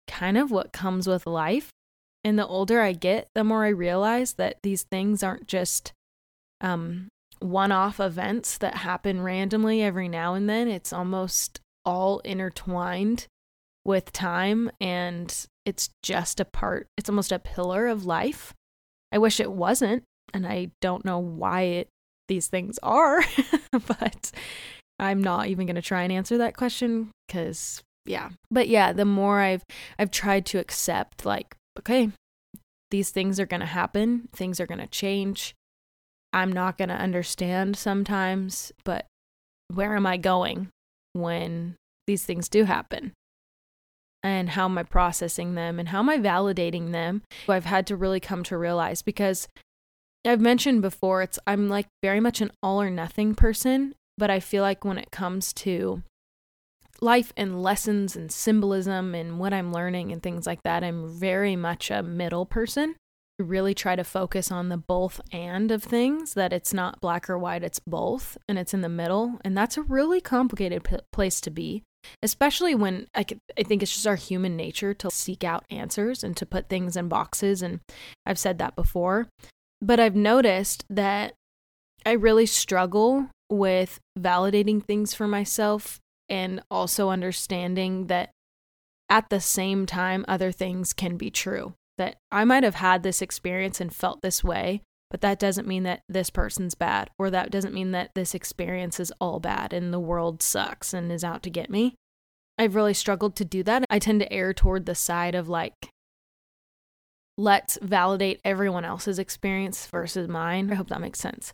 kind 0.07 0.37
of 0.37 0.51
what 0.51 0.73
comes 0.73 1.07
with 1.07 1.25
life. 1.25 1.69
And 2.23 2.37
the 2.37 2.45
older 2.45 2.81
I 2.81 2.91
get, 2.91 3.29
the 3.33 3.43
more 3.43 3.63
I 3.63 3.69
realize 3.69 4.33
that 4.33 4.57
these 4.63 4.83
things 4.83 5.23
aren't 5.23 5.47
just 5.47 5.93
um, 6.59 7.07
one 7.39 7.71
off 7.71 7.99
events 7.99 8.57
that 8.57 8.75
happen 8.75 9.21
randomly 9.21 9.81
every 9.81 10.09
now 10.09 10.33
and 10.33 10.49
then. 10.49 10.67
It's 10.67 10.93
almost 10.93 11.61
all 11.85 12.19
intertwined 12.19 13.27
with 13.85 14.11
time 14.11 14.71
and 14.79 15.47
it's 15.65 15.89
just 16.03 16.39
a 16.39 16.45
part, 16.45 16.87
it's 16.97 17.09
almost 17.09 17.31
a 17.31 17.39
pillar 17.39 17.87
of 17.87 18.05
life. 18.05 18.53
I 19.11 19.17
wish 19.17 19.39
it 19.39 19.51
wasn't, 19.51 20.03
and 20.33 20.47
I 20.47 20.71
don't 20.81 21.05
know 21.05 21.19
why 21.19 21.61
it, 21.61 21.89
these 22.27 22.47
things 22.47 22.79
are, 22.81 23.23
but 23.71 24.31
I'm 24.99 25.21
not 25.21 25.47
even 25.47 25.65
going 25.65 25.75
to 25.75 25.81
try 25.81 26.03
and 26.03 26.11
answer 26.11 26.37
that 26.37 26.55
question 26.55 27.11
cuz 27.27 27.81
yeah. 28.05 28.29
But 28.49 28.67
yeah, 28.67 28.93
the 28.93 29.05
more 29.05 29.39
I've 29.39 29.63
I've 29.99 30.11
tried 30.11 30.45
to 30.47 30.59
accept 30.59 31.25
like 31.25 31.55
okay, 31.77 32.11
these 32.89 33.09
things 33.09 33.39
are 33.39 33.45
going 33.45 33.61
to 33.61 33.65
happen, 33.65 34.29
things 34.33 34.59
are 34.59 34.67
going 34.67 34.79
to 34.79 34.87
change. 34.87 35.55
I'm 36.33 36.51
not 36.51 36.77
going 36.77 36.89
to 36.89 36.95
understand 36.95 37.77
sometimes, 37.77 38.71
but 38.85 39.07
where 39.73 39.95
am 39.95 40.05
I 40.05 40.17
going 40.17 40.69
when 41.13 41.75
these 42.07 42.25
things 42.25 42.47
do 42.47 42.65
happen? 42.65 43.13
And 44.23 44.49
how 44.49 44.65
am 44.65 44.77
I 44.77 44.83
processing 44.83 45.55
them 45.55 45.79
and 45.79 45.89
how 45.89 45.99
am 45.99 46.09
I 46.09 46.17
validating 46.17 46.91
them? 46.91 47.23
I've 47.47 47.65
had 47.65 47.87
to 47.87 47.95
really 47.95 48.19
come 48.19 48.43
to 48.43 48.57
realize 48.57 49.01
because 49.01 49.47
I've 50.25 50.41
mentioned 50.41 50.83
before 50.83 51.23
it's 51.23 51.39
I'm 51.47 51.69
like 51.69 51.87
very 52.03 52.19
much 52.19 52.41
an 52.41 52.51
all 52.61 52.81
or 52.81 52.91
nothing 52.91 53.33
person, 53.33 53.95
but 54.17 54.29
I 54.29 54.39
feel 54.39 54.61
like 54.61 54.85
when 54.85 54.99
it 54.99 55.09
comes 55.11 55.51
to 55.53 56.03
life 57.01 57.33
and 57.35 57.63
lessons 57.63 58.15
and 58.15 58.31
symbolism 58.31 59.15
and 59.15 59.39
what 59.39 59.53
I'm 59.53 59.73
learning 59.73 60.11
and 60.11 60.21
things 60.21 60.45
like 60.45 60.61
that, 60.63 60.83
I'm 60.83 61.11
very 61.11 61.55
much 61.55 61.89
a 61.89 62.03
middle 62.03 62.45
person 62.45 62.95
I 63.41 63.43
really 63.43 63.73
try 63.73 63.95
to 63.95 64.03
focus 64.03 64.51
on 64.51 64.69
the 64.69 64.77
both 64.77 65.19
and 65.31 65.71
of 65.71 65.83
things 65.83 66.35
that 66.35 66.53
it's 66.53 66.75
not 66.75 67.01
black 67.01 67.27
or 67.27 67.39
white 67.39 67.63
it's 67.63 67.79
both 67.79 68.37
and 68.47 68.59
it's 68.59 68.73
in 68.73 68.81
the 68.81 68.89
middle 68.89 69.39
and 69.43 69.57
that's 69.57 69.77
a 69.77 69.81
really 69.81 70.21
complicated 70.21 70.83
p- 70.83 70.97
place 71.11 71.41
to 71.41 71.49
be 71.49 71.81
especially 72.21 72.75
when 72.75 73.07
I, 73.15 73.25
I 73.57 73.63
think 73.63 73.83
it's 73.83 73.93
just 73.93 74.07
our 74.07 74.15
human 74.15 74.55
nature 74.55 74.93
to 74.95 75.09
seek 75.11 75.43
out 75.43 75.65
answers 75.69 76.23
and 76.23 76.35
to 76.37 76.45
put 76.45 76.69
things 76.69 76.95
in 76.97 77.07
boxes 77.07 77.61
and 77.61 77.79
i've 78.25 78.39
said 78.39 78.57
that 78.59 78.75
before. 78.75 79.27
But 79.81 79.99
i've 79.99 80.15
noticed 80.15 80.85
that 80.89 81.33
i 82.05 82.11
really 82.11 82.45
struggle 82.45 83.27
with 83.49 83.99
validating 84.17 84.83
things 84.83 85.13
for 85.13 85.27
myself 85.27 85.99
and 86.29 86.61
also 86.71 87.09
understanding 87.09 88.07
that 88.07 88.31
at 89.09 89.29
the 89.29 89.41
same 89.41 89.85
time 89.85 90.23
other 90.27 90.51
things 90.51 90.93
can 90.93 91.17
be 91.17 91.29
true 91.29 91.73
that 92.01 92.17
I 92.31 92.45
might 92.45 92.63
have 92.63 92.75
had 92.75 93.03
this 93.03 93.21
experience 93.21 93.79
and 93.79 93.93
felt 93.93 94.21
this 94.21 94.43
way, 94.43 94.81
but 95.11 95.21
that 95.21 95.39
doesn't 95.39 95.67
mean 95.67 95.83
that 95.83 96.03
this 96.07 96.29
person's 96.29 96.73
bad, 96.73 97.09
or 97.19 97.29
that 97.29 97.51
doesn't 97.51 97.73
mean 97.73 97.91
that 97.91 98.15
this 98.15 98.33
experience 98.33 98.99
is 98.99 99.13
all 99.19 99.41
bad 99.41 99.73
and 99.73 99.93
the 99.93 99.99
world 99.99 100.41
sucks 100.41 100.93
and 100.93 101.11
is 101.11 101.23
out 101.23 101.43
to 101.43 101.49
get 101.49 101.69
me. 101.69 101.95
I've 102.57 102.75
really 102.75 102.93
struggled 102.93 103.35
to 103.35 103.45
do 103.45 103.61
that. 103.63 103.83
I 103.89 103.99
tend 103.99 104.21
to 104.21 104.33
err 104.33 104.53
toward 104.53 104.85
the 104.85 104.95
side 104.95 105.35
of 105.35 105.49
like, 105.49 105.73
let's 107.37 107.77
validate 107.81 108.39
everyone 108.45 108.85
else's 108.85 109.19
experience 109.19 109.85
versus 109.87 110.29
mine. 110.29 110.71
I 110.71 110.75
hope 110.75 110.87
that 110.89 111.01
makes 111.01 111.19
sense. 111.19 111.53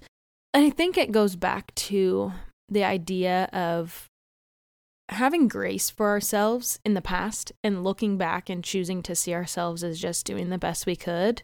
And 0.54 0.66
I 0.66 0.70
think 0.70 0.98
it 0.98 1.12
goes 1.12 1.36
back 1.36 1.74
to 1.76 2.34
the 2.70 2.84
idea 2.84 3.50
of 3.54 4.08
having 5.10 5.48
grace 5.48 5.90
for 5.90 6.10
ourselves 6.10 6.80
in 6.86 6.94
the 6.94 7.02
past 7.02 7.52
and 7.64 7.84
looking 7.84 8.18
back 8.18 8.50
and 8.50 8.64
choosing 8.64 9.02
to 9.04 9.16
see 9.16 9.34
ourselves 9.34 9.84
as 9.84 10.00
just 10.00 10.26
doing 10.26 10.50
the 10.50 10.58
best 10.58 10.86
we 10.86 10.96
could 10.96 11.42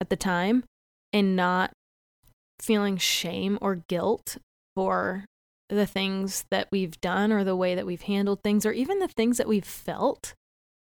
at 0.00 0.08
the 0.08 0.16
time 0.16 0.64
and 1.14 1.36
not 1.36 1.70
feeling 2.60 2.96
shame 2.96 3.56
or 3.62 3.76
guilt 3.88 4.36
for 4.74 5.24
the 5.70 5.86
things 5.86 6.44
that 6.50 6.68
we've 6.70 7.00
done 7.00 7.32
or 7.32 7.44
the 7.44 7.56
way 7.56 7.74
that 7.74 7.86
we've 7.86 8.02
handled 8.02 8.42
things 8.42 8.66
or 8.66 8.72
even 8.72 8.98
the 8.98 9.08
things 9.08 9.38
that 9.38 9.48
we've 9.48 9.64
felt. 9.64 10.34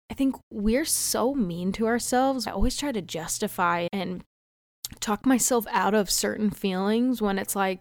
I 0.09 0.15
think 0.15 0.35
we're 0.51 0.85
so 0.85 1.35
mean 1.35 1.71
to 1.73 1.87
ourselves. 1.87 2.47
I 2.47 2.51
always 2.51 2.77
try 2.77 2.91
to 2.91 3.01
justify 3.01 3.87
and 3.91 4.23
talk 4.99 5.25
myself 5.25 5.65
out 5.69 5.93
of 5.93 6.09
certain 6.09 6.49
feelings 6.49 7.21
when 7.21 7.37
it's 7.37 7.55
like 7.55 7.79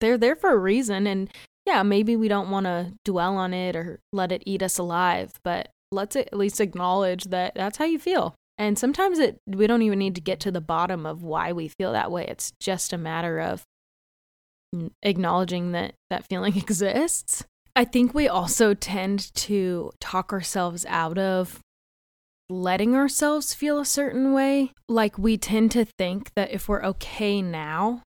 they're 0.00 0.18
there 0.18 0.36
for 0.36 0.50
a 0.50 0.58
reason 0.58 1.06
and 1.06 1.30
yeah, 1.66 1.82
maybe 1.82 2.16
we 2.16 2.28
don't 2.28 2.50
want 2.50 2.64
to 2.64 2.92
dwell 3.04 3.36
on 3.36 3.52
it 3.52 3.76
or 3.76 4.00
let 4.12 4.32
it 4.32 4.42
eat 4.46 4.62
us 4.62 4.78
alive, 4.78 5.32
but 5.44 5.70
let's 5.90 6.16
at 6.16 6.36
least 6.36 6.60
acknowledge 6.60 7.24
that 7.24 7.54
that's 7.54 7.78
how 7.78 7.84
you 7.84 7.98
feel. 7.98 8.34
And 8.58 8.78
sometimes 8.78 9.18
it 9.18 9.40
we 9.46 9.66
don't 9.66 9.82
even 9.82 9.98
need 9.98 10.16
to 10.16 10.20
get 10.20 10.40
to 10.40 10.50
the 10.50 10.60
bottom 10.60 11.06
of 11.06 11.22
why 11.22 11.52
we 11.52 11.68
feel 11.68 11.92
that 11.92 12.10
way. 12.10 12.26
It's 12.26 12.52
just 12.60 12.92
a 12.92 12.98
matter 12.98 13.38
of 13.38 13.64
acknowledging 15.02 15.72
that 15.72 15.94
that 16.10 16.26
feeling 16.28 16.56
exists. 16.56 17.44
I 17.76 17.84
think 17.84 18.12
we 18.12 18.26
also 18.28 18.74
tend 18.74 19.32
to 19.34 19.92
talk 20.00 20.32
ourselves 20.32 20.84
out 20.88 21.16
of 21.16 21.60
letting 22.50 22.94
ourselves 22.94 23.54
feel 23.54 23.78
a 23.78 23.84
certain 23.84 24.32
way. 24.32 24.72
Like 24.88 25.16
we 25.18 25.36
tend 25.36 25.70
to 25.72 25.84
think 25.84 26.32
that 26.34 26.50
if 26.50 26.68
we're 26.68 26.84
okay 26.84 27.40
now, 27.40 28.02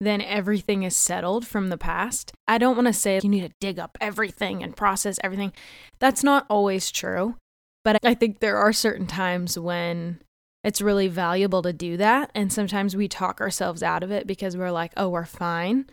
then 0.00 0.20
everything 0.20 0.82
is 0.82 0.96
settled 0.96 1.46
from 1.46 1.68
the 1.68 1.78
past. 1.78 2.32
I 2.48 2.58
don't 2.58 2.76
want 2.76 2.86
to 2.86 2.92
say 2.92 3.20
you 3.22 3.28
need 3.28 3.46
to 3.46 3.54
dig 3.60 3.78
up 3.78 3.98
everything 4.00 4.62
and 4.62 4.76
process 4.76 5.18
everything. 5.22 5.52
That's 6.00 6.24
not 6.24 6.46
always 6.48 6.90
true. 6.90 7.36
But 7.84 7.98
I 8.04 8.14
think 8.14 8.38
there 8.38 8.58
are 8.58 8.72
certain 8.72 9.06
times 9.06 9.58
when 9.58 10.20
it's 10.64 10.80
really 10.80 11.08
valuable 11.08 11.62
to 11.62 11.72
do 11.72 11.96
that. 11.96 12.30
And 12.34 12.52
sometimes 12.52 12.94
we 12.94 13.08
talk 13.08 13.40
ourselves 13.40 13.82
out 13.82 14.02
of 14.02 14.10
it 14.10 14.26
because 14.26 14.56
we're 14.56 14.70
like, 14.70 14.92
oh, 14.96 15.08
we're 15.08 15.24
fine. 15.24 15.86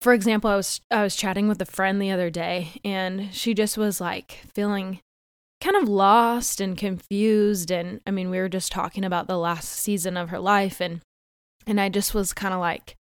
For 0.00 0.12
example, 0.12 0.50
I 0.50 0.56
was 0.56 0.80
I 0.90 1.02
was 1.02 1.16
chatting 1.16 1.48
with 1.48 1.60
a 1.62 1.66
friend 1.66 2.00
the 2.00 2.10
other 2.10 2.30
day 2.30 2.80
and 2.84 3.34
she 3.34 3.54
just 3.54 3.78
was 3.78 4.00
like 4.00 4.42
feeling 4.52 5.00
kind 5.62 5.76
of 5.76 5.88
lost 5.88 6.60
and 6.60 6.76
confused 6.76 7.70
and 7.70 8.00
I 8.06 8.10
mean 8.10 8.28
we 8.28 8.38
were 8.38 8.50
just 8.50 8.70
talking 8.70 9.02
about 9.02 9.28
the 9.28 9.38
last 9.38 9.70
season 9.70 10.18
of 10.18 10.28
her 10.28 10.38
life 10.38 10.78
and 10.78 11.00
and 11.66 11.80
I 11.80 11.88
just 11.88 12.12
was 12.12 12.34
kind 12.34 12.52
of 12.52 12.60
like 12.60 12.96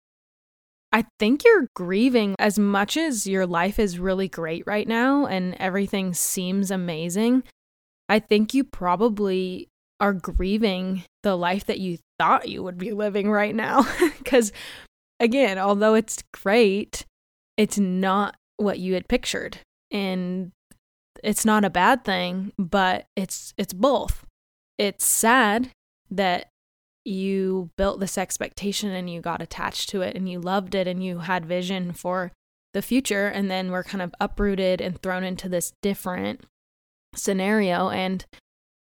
I 0.93 1.07
think 1.19 1.43
you're 1.45 1.67
grieving 1.75 2.37
as 2.39 2.57
much 2.57 2.97
as 2.97 3.27
your 3.27 3.47
life 3.47 3.81
is 3.81 3.99
really 3.99 4.29
great 4.29 4.65
right 4.65 4.87
now 4.87 5.27
and 5.27 5.57
everything 5.59 6.15
seems 6.15 6.71
amazing. 6.71 7.43
I 8.13 8.19
think 8.19 8.53
you 8.53 8.63
probably 8.63 9.71
are 9.99 10.13
grieving 10.13 11.05
the 11.23 11.35
life 11.35 11.65
that 11.65 11.81
you 11.81 11.97
thought 12.19 12.47
you 12.47 12.63
would 12.63 12.77
be 12.77 12.93
living 12.93 13.31
right 13.31 13.55
now. 13.55 13.87
Because, 14.19 14.53
again, 15.19 15.59
although 15.59 15.95
it's 15.95 16.23
great, 16.35 17.07
it's 17.57 17.79
not 17.79 18.37
what 18.59 18.79
you 18.79 18.93
had 18.93 19.09
pictured. 19.09 19.61
And 19.91 20.53
it's 21.25 21.47
not 21.47 21.65
a 21.65 21.71
bad 21.71 22.05
thing, 22.05 22.53
but 22.59 23.07
it's 23.17 23.55
it's 23.57 23.73
both. 23.73 24.27
It's 24.77 25.07
sad 25.07 25.71
that 26.11 26.51
you 27.07 27.71
built 27.79 27.99
this 27.99 28.19
expectation 28.19 28.91
and 28.91 29.09
you 29.09 29.23
got 29.23 29.41
attached 29.41 29.89
to 29.89 30.03
it 30.03 30.15
and 30.15 30.29
you 30.29 30.39
loved 30.39 30.75
it 30.75 30.87
and 30.87 31.03
you 31.03 31.21
had 31.21 31.47
vision 31.47 31.95
for 31.95 32.31
the 32.75 32.83
future 32.83 33.27
and 33.27 33.51
then 33.51 33.71
we're 33.71 33.83
kind 33.83 34.03
of 34.03 34.15
uprooted 34.21 34.83
and 34.83 35.01
thrown 35.01 35.25
into 35.25 35.49
this 35.49 35.73
different 35.81 36.45
scenario 37.15 37.91
and 37.91 38.25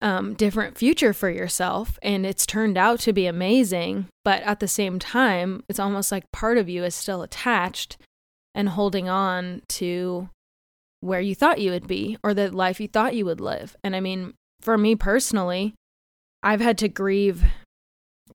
um, 0.03 0.35
different 0.35 0.77
future 0.77 1.12
for 1.12 1.31
yourself 1.31 1.98
and 2.03 2.27
it's 2.27 2.44
turned 2.44 2.77
out 2.77 3.00
to 3.00 3.12
be 3.12 3.27
amazing 3.27 4.07
but 4.22 4.42
at 4.42 4.61
the 4.61 4.68
same 4.68 4.98
time 4.98 5.62
it's 5.68 5.79
almost 5.79 6.12
like 6.12 6.31
part 6.31 6.59
of 6.59 6.68
you 6.68 6.85
is 6.85 6.94
still 6.94 7.22
attached 7.22 7.96
and 8.55 8.70
holding 8.70 9.09
on 9.09 9.62
to 9.68 10.29
where 11.00 11.20
you 11.20 11.35
thought 11.35 11.61
you 11.61 11.70
would 11.70 11.87
be 11.87 12.18
or 12.22 12.35
the 12.35 12.50
life 12.50 12.81
you 12.81 12.88
thought 12.88 13.14
you 13.14 13.24
would 13.24 13.40
live 13.40 13.77
and 13.83 13.96
i 13.96 14.00
mean 14.00 14.35
for 14.61 14.77
me 14.77 14.94
personally 14.94 15.74
i've 16.42 16.61
had 16.61 16.77
to 16.77 16.88
grieve 16.88 17.44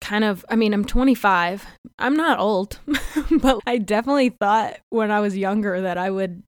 kind 0.01 0.23
of, 0.23 0.45
I 0.49 0.55
mean, 0.55 0.73
I'm 0.73 0.85
25. 0.85 1.65
I'm 1.97 2.15
not 2.15 2.39
old, 2.39 2.79
but 3.31 3.59
I 3.65 3.77
definitely 3.77 4.29
thought 4.29 4.77
when 4.89 5.11
I 5.11 5.19
was 5.19 5.37
younger 5.37 5.81
that 5.81 5.97
I 5.97 6.09
would 6.09 6.43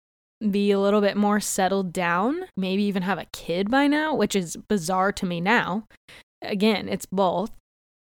be 0.50 0.72
a 0.72 0.80
little 0.80 1.02
bit 1.02 1.18
more 1.18 1.40
settled 1.40 1.94
down, 1.94 2.46
maybe 2.58 2.84
even 2.84 3.04
have 3.04 3.20
a 3.20 3.28
kid 3.32 3.70
by 3.70 3.88
now, 3.88 4.16
which 4.16 4.36
is 4.36 4.58
bizarre 4.68 5.12
to 5.14 5.26
me 5.26 5.40
now. 5.42 5.86
Again, 6.42 6.90
it's 6.90 7.06
both. 7.06 7.52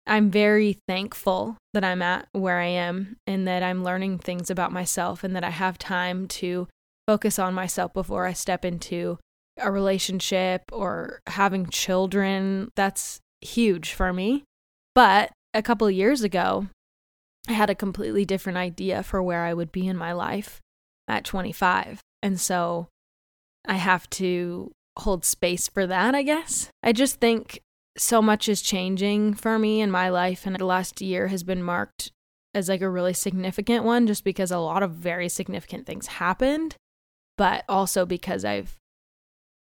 I'm 0.07 0.31
very 0.31 0.77
thankful 0.87 1.57
that 1.73 1.83
I'm 1.83 2.01
at 2.01 2.27
where 2.31 2.59
I 2.59 2.67
am 2.67 3.17
and 3.27 3.47
that 3.47 3.63
I'm 3.63 3.83
learning 3.83 4.19
things 4.19 4.49
about 4.49 4.71
myself 4.71 5.23
and 5.23 5.35
that 5.35 5.43
I 5.43 5.51
have 5.51 5.77
time 5.77 6.27
to 6.29 6.67
focus 7.07 7.37
on 7.37 7.53
myself 7.53 7.93
before 7.93 8.25
I 8.25 8.33
step 8.33 8.65
into 8.65 9.19
a 9.59 9.71
relationship 9.71 10.63
or 10.71 11.19
having 11.27 11.67
children. 11.67 12.71
That's 12.75 13.19
huge 13.41 13.93
for 13.93 14.11
me. 14.11 14.43
But 14.95 15.31
a 15.53 15.61
couple 15.61 15.89
years 15.91 16.23
ago, 16.23 16.67
I 17.47 17.53
had 17.53 17.69
a 17.69 17.75
completely 17.75 18.25
different 18.25 18.57
idea 18.57 19.03
for 19.03 19.21
where 19.21 19.43
I 19.43 19.53
would 19.53 19.71
be 19.71 19.87
in 19.87 19.97
my 19.97 20.13
life 20.13 20.61
at 21.07 21.25
25. 21.25 21.99
And 22.21 22.39
so 22.39 22.87
I 23.67 23.75
have 23.75 24.09
to 24.11 24.71
hold 24.99 25.25
space 25.25 25.67
for 25.67 25.87
that, 25.87 26.15
I 26.15 26.23
guess. 26.23 26.69
I 26.83 26.91
just 26.91 27.19
think 27.19 27.61
so 27.97 28.21
much 28.21 28.47
is 28.47 28.61
changing 28.61 29.33
for 29.33 29.59
me 29.59 29.81
in 29.81 29.91
my 29.91 30.09
life, 30.09 30.45
and 30.45 30.55
the 30.55 30.65
last 30.65 31.01
year 31.01 31.27
has 31.27 31.43
been 31.43 31.63
marked 31.63 32.11
as 32.53 32.69
like 32.69 32.81
a 32.81 32.89
really 32.89 33.13
significant 33.13 33.83
one 33.83 34.07
just 34.07 34.23
because 34.23 34.51
a 34.51 34.59
lot 34.59 34.83
of 34.83 34.91
very 34.91 35.29
significant 35.29 35.85
things 35.85 36.07
happened, 36.07 36.75
but 37.37 37.63
also 37.69 38.05
because 38.05 38.43
I've 38.45 38.77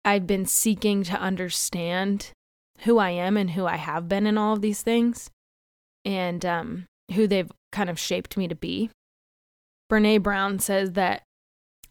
I've 0.04 0.28
been 0.28 0.46
seeking 0.46 1.04
to 1.04 1.20
understand 1.20 2.32
who 2.82 3.00
I 3.00 3.10
am 3.10 3.38
and 3.38 3.52
who 3.52 3.65
I 3.65 3.78
have 3.78 4.08
been 4.08 4.28
in 4.28 4.38
all 4.38 4.54
of 4.54 4.62
these 4.62 4.84
things 4.84 5.32
and 6.04 6.46
um, 6.46 6.86
who 7.13 7.26
they've 7.26 7.52
kind 7.72 7.89
of 7.89 8.00
shaped 8.00 8.38
me 8.38 8.48
to 8.48 8.56
be. 8.56 8.91
Brene 9.91 10.22
Brown 10.22 10.60
says 10.60 10.91
that 10.91 11.24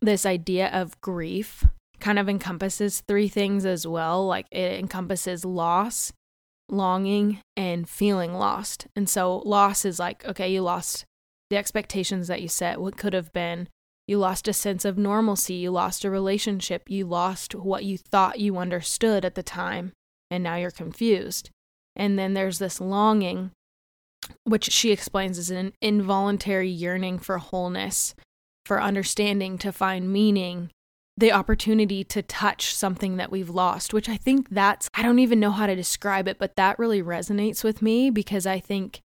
this 0.04 0.26
idea 0.26 0.68
of 0.68 1.00
grief 1.00 1.64
kind 2.00 2.18
of 2.18 2.28
encompasses 2.28 3.02
three 3.06 3.28
things 3.28 3.64
as 3.64 3.86
well. 3.86 4.26
Like 4.26 4.46
it 4.50 4.78
encompasses 4.78 5.44
loss, 5.44 6.12
longing, 6.68 7.40
and 7.56 7.88
feeling 7.88 8.34
lost. 8.34 8.86
And 8.94 9.08
so 9.08 9.38
loss 9.38 9.84
is 9.84 9.98
like, 9.98 10.24
okay, 10.24 10.52
you 10.52 10.62
lost 10.62 11.04
the 11.50 11.56
expectations 11.56 12.28
that 12.28 12.42
you 12.42 12.48
set, 12.48 12.80
what 12.80 12.96
could 12.96 13.12
have 13.12 13.32
been. 13.32 13.68
You 14.06 14.18
lost 14.18 14.48
a 14.48 14.52
sense 14.52 14.84
of 14.84 14.98
normalcy. 14.98 15.54
You 15.54 15.70
lost 15.70 16.04
a 16.04 16.10
relationship. 16.10 16.90
You 16.90 17.06
lost 17.06 17.54
what 17.54 17.84
you 17.84 17.96
thought 17.96 18.38
you 18.38 18.58
understood 18.58 19.24
at 19.24 19.34
the 19.34 19.42
time. 19.42 19.92
And 20.30 20.42
now 20.42 20.56
you're 20.56 20.70
confused. 20.70 21.48
And 21.96 22.18
then 22.18 22.34
there's 22.34 22.58
this 22.58 22.80
longing, 22.80 23.52
which 24.44 24.70
she 24.70 24.90
explains 24.90 25.38
is 25.38 25.50
an 25.50 25.72
involuntary 25.80 26.68
yearning 26.68 27.18
for 27.18 27.38
wholeness 27.38 28.14
for 28.64 28.82
understanding, 28.82 29.58
to 29.58 29.72
find 29.72 30.12
meaning, 30.12 30.70
the 31.16 31.32
opportunity 31.32 32.02
to 32.02 32.22
touch 32.22 32.74
something 32.74 33.16
that 33.16 33.30
we've 33.30 33.50
lost, 33.50 33.94
which 33.94 34.08
I 34.08 34.16
think 34.16 34.50
that's, 34.50 34.88
I 34.94 35.02
don't 35.02 35.20
even 35.20 35.38
know 35.38 35.52
how 35.52 35.66
to 35.66 35.76
describe 35.76 36.26
it, 36.26 36.38
but 36.38 36.56
that 36.56 36.78
really 36.78 37.02
resonates 37.02 37.62
with 37.62 37.82
me 37.82 38.10
because 38.10 38.46
I 38.46 38.58
think, 38.58 39.00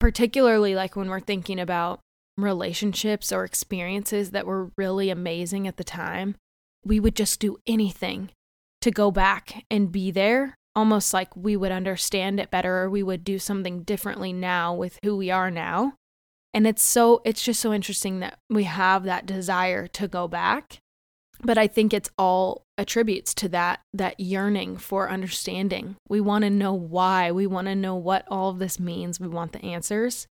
particularly 0.00 0.74
like 0.74 0.96
when 0.96 1.08
we're 1.10 1.20
thinking 1.20 1.60
about 1.60 2.00
relationships 2.36 3.30
or 3.30 3.44
experiences 3.44 4.30
that 4.30 4.46
were 4.46 4.70
really 4.76 5.10
amazing 5.10 5.68
at 5.68 5.76
the 5.76 5.84
time, 5.84 6.36
we 6.84 6.98
would 6.98 7.14
just 7.14 7.40
do 7.40 7.58
anything 7.66 8.30
to 8.80 8.90
go 8.90 9.10
back 9.10 9.64
and 9.70 9.92
be 9.92 10.10
there, 10.10 10.54
almost 10.74 11.12
like 11.12 11.34
we 11.36 11.56
would 11.56 11.72
understand 11.72 12.40
it 12.40 12.50
better 12.50 12.78
or 12.78 12.90
we 12.90 13.02
would 13.02 13.24
do 13.24 13.38
something 13.38 13.82
differently 13.82 14.32
now 14.32 14.74
with 14.74 14.98
who 15.04 15.16
we 15.16 15.30
are 15.30 15.50
now. 15.50 15.94
And 16.54 16.68
it's 16.68 16.82
so, 16.82 17.20
it's 17.24 17.42
just 17.42 17.60
so 17.60 17.74
interesting 17.74 18.20
that 18.20 18.38
we 18.48 18.62
have 18.64 19.02
that 19.04 19.26
desire 19.26 19.88
to 19.88 20.06
go 20.06 20.28
back. 20.28 20.78
But 21.42 21.58
I 21.58 21.66
think 21.66 21.92
it's 21.92 22.10
all 22.16 22.62
attributes 22.78 23.34
to 23.34 23.48
that, 23.50 23.80
that 23.92 24.18
yearning 24.20 24.76
for 24.76 25.10
understanding. 25.10 25.96
We 26.08 26.20
want 26.20 26.44
to 26.44 26.50
know 26.50 26.72
why. 26.72 27.32
We 27.32 27.48
want 27.48 27.66
to 27.66 27.74
know 27.74 27.96
what 27.96 28.24
all 28.28 28.50
of 28.50 28.60
this 28.60 28.78
means. 28.78 29.18
We 29.18 29.26
want 29.26 29.52
the 29.52 29.64
answers. 29.64 30.28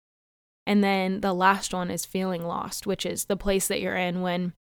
And 0.65 0.84
then 0.84 1.21
the 1.21 1.34
last 1.34 1.71
one 1.71 1.91
is 1.91 2.03
feeling 2.03 2.43
lost, 2.43 2.88
which 2.88 3.06
is 3.06 3.25
the 3.25 3.38
place 3.38 3.67
that 3.67 3.80
you're 3.80 3.95
in 3.95 4.21
when, 4.21 4.53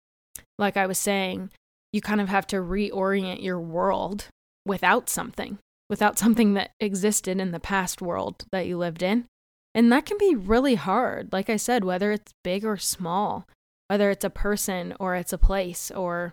like 0.59 0.77
I 0.77 0.87
was 0.87 0.99
saying, 0.99 1.51
you 1.93 2.01
kind 2.01 2.21
of 2.21 2.29
have 2.29 2.47
to 2.49 2.57
reorient 2.57 3.43
your 3.43 3.61
world 3.61 4.27
without 4.67 5.09
something, 5.09 5.59
without 5.89 6.19
something 6.19 6.55
that 6.55 6.73
existed 6.81 7.39
in 7.39 7.53
the 7.53 7.61
past 7.61 8.03
world 8.03 8.45
that 8.51 8.67
you 8.67 8.77
lived 8.77 9.03
in. 9.03 9.27
And 9.75 9.91
that 9.91 10.07
can 10.07 10.19
be 10.19 10.35
really 10.35 10.77
hard. 10.77 11.33
Like 11.33 11.51
I 11.51 11.57
said, 11.57 11.85
whether 11.85 12.13
it's 12.13 12.33
big 12.45 12.65
or 12.65 12.77
small, 12.77 13.49
whether 13.89 14.11
it's 14.11 14.25
a 14.25 14.31
person 14.31 14.95
or 15.01 15.17
it's 15.17 15.33
a 15.33 15.39
place 15.39 15.91
or 15.91 16.33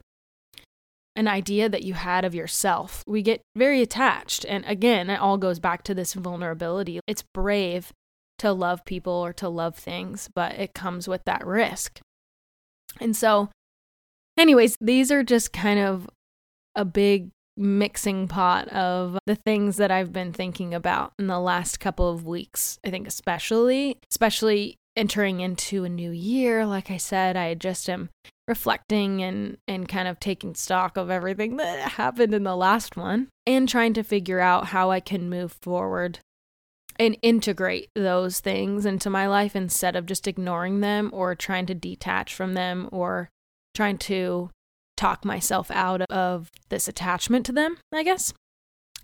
an 1.15 1.27
idea 1.27 1.67
that 1.67 1.84
you 1.84 1.93
had 1.93 2.23
of 2.23 2.36
yourself. 2.36 3.04
We 3.06 3.21
get 3.21 3.41
very 3.56 3.82
attached. 3.82 4.45
And 4.45 4.63
again, 4.65 5.10
it 5.10 5.19
all 5.19 5.38
goes 5.38 5.60
back 5.60 5.84
to 5.84 5.93
this 5.93 6.13
vulnerability. 6.13 6.99
It's 7.08 7.23
brave 7.34 7.91
to 8.39 8.54
love 8.54 8.86
people 8.86 9.13
or 9.13 9.34
to 9.34 9.49
love 9.49 9.75
things, 9.75 10.30
but 10.34 10.54
it 10.54 10.73
comes 10.73 11.08
with 11.08 11.23
that 11.25 11.45
risk. 11.45 11.99
And 12.99 13.15
so, 13.15 13.49
anyways, 14.38 14.77
these 14.80 15.12
are 15.12 15.23
just 15.23 15.54
kind 15.54 15.80
of 15.80 16.10
a 16.75 16.86
big 16.86 17.30
mixing 17.58 18.28
pot 18.28 18.68
of 18.70 19.20
the 19.26 19.36
things 19.36 19.78
that 19.78 19.92
I've 19.92 20.14
been 20.14 20.34
thinking 20.34 20.74
about 20.74 21.14
in 21.20 21.28
the 21.28 21.40
last 21.40 21.80
couple 21.80 22.10
of 22.10 22.26
weeks. 22.26 22.80
I 22.86 22.90
think, 22.90 23.08
especially, 23.08 23.98
especially 24.10 24.78
entering 24.96 25.40
into 25.40 25.84
a 25.84 25.90
new 25.90 26.12
year. 26.12 26.66
Like 26.66 26.92
I 26.92 26.98
said, 26.98 27.38
I 27.38 27.54
just 27.54 27.90
am 27.90 28.10
reflecting 28.48 29.24
and, 29.24 29.58
and 29.68 29.88
kind 29.88 30.08
of 30.08 30.20
taking 30.20 30.56
stock 30.56 30.98
of 30.98 31.10
everything 31.10 31.58
that 31.58 31.92
happened 31.94 32.34
in 32.34 32.44
the 32.44 32.56
last 32.56 32.98
one 32.98 33.30
and 33.48 33.70
trying 33.70 33.94
to 33.94 34.04
figure 34.04 34.40
out 34.40 34.68
how 34.68 34.92
I 34.92 35.00
can 35.00 35.30
move 35.30 35.56
forward 35.62 36.20
and 37.00 37.18
integrate 37.22 37.90
those 37.96 38.42
things 38.42 38.86
into 38.86 39.10
my 39.10 39.28
life 39.28 39.56
instead 39.56 39.96
of 39.96 40.06
just 40.06 40.28
ignoring 40.28 40.82
them 40.82 41.10
or 41.14 41.34
trying 41.36 41.66
to 41.68 41.74
detach 41.74 42.34
from 42.36 42.54
them 42.54 42.90
or 42.92 43.30
trying 43.74 43.98
to 43.98 44.50
talk 45.02 45.26
myself 45.26 45.72
out 45.72 46.04
of 46.12 46.52
this 46.70 46.88
attachment 46.88 47.44
to 47.48 47.52
them, 47.52 47.78
I 47.92 48.04
guess. 48.04 48.34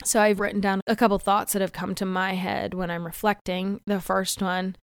So 0.03 0.21
I've 0.21 0.39
written 0.39 0.61
down 0.61 0.81
a 0.85 0.95
couple 0.95 1.17
thoughts 1.17 1.53
that 1.53 1.61
have 1.61 1.73
come 1.73 1.95
to 1.95 2.05
my 2.05 2.35
head 2.35 2.75
when 2.75 2.91
I'm 2.91 3.03
reflecting. 3.03 3.81
The 3.87 3.99
first 3.99 4.39
one, 4.39 4.75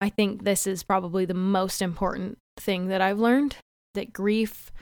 I 0.00 0.08
think 0.08 0.44
this 0.44 0.66
is 0.66 0.82
probably 0.82 1.26
the 1.26 1.34
most 1.34 1.82
important 1.82 2.38
thing 2.58 2.88
that 2.88 3.02
I've 3.02 3.18
learned 3.18 3.56
that 3.92 4.14
grief 4.14 4.72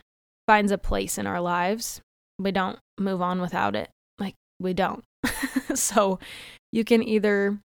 finds 0.47 0.71
a 0.71 0.79
place 0.79 1.19
in 1.19 1.27
our 1.27 1.41
lives. 1.41 2.01
We 2.39 2.53
don't 2.53 2.79
move 2.97 3.21
on 3.21 3.41
without 3.41 3.75
it. 3.75 3.91
Like, 4.17 4.35
we 4.61 4.75
don't. 4.75 5.03
so 5.75 6.21
you 6.71 6.85
can 6.85 7.03
either 7.03 7.59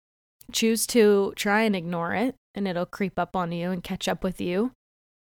choose 0.51 0.87
to 0.89 1.35
try 1.37 1.63
and 1.63 1.77
ignore 1.77 2.15
it 2.15 2.37
and 2.55 2.67
it'll 2.67 2.87
creep 2.87 3.19
up 3.19 3.37
on 3.37 3.53
you 3.53 3.71
and 3.71 3.85
catch 3.85 4.09
up 4.09 4.25
with 4.25 4.41
you, 4.41 4.73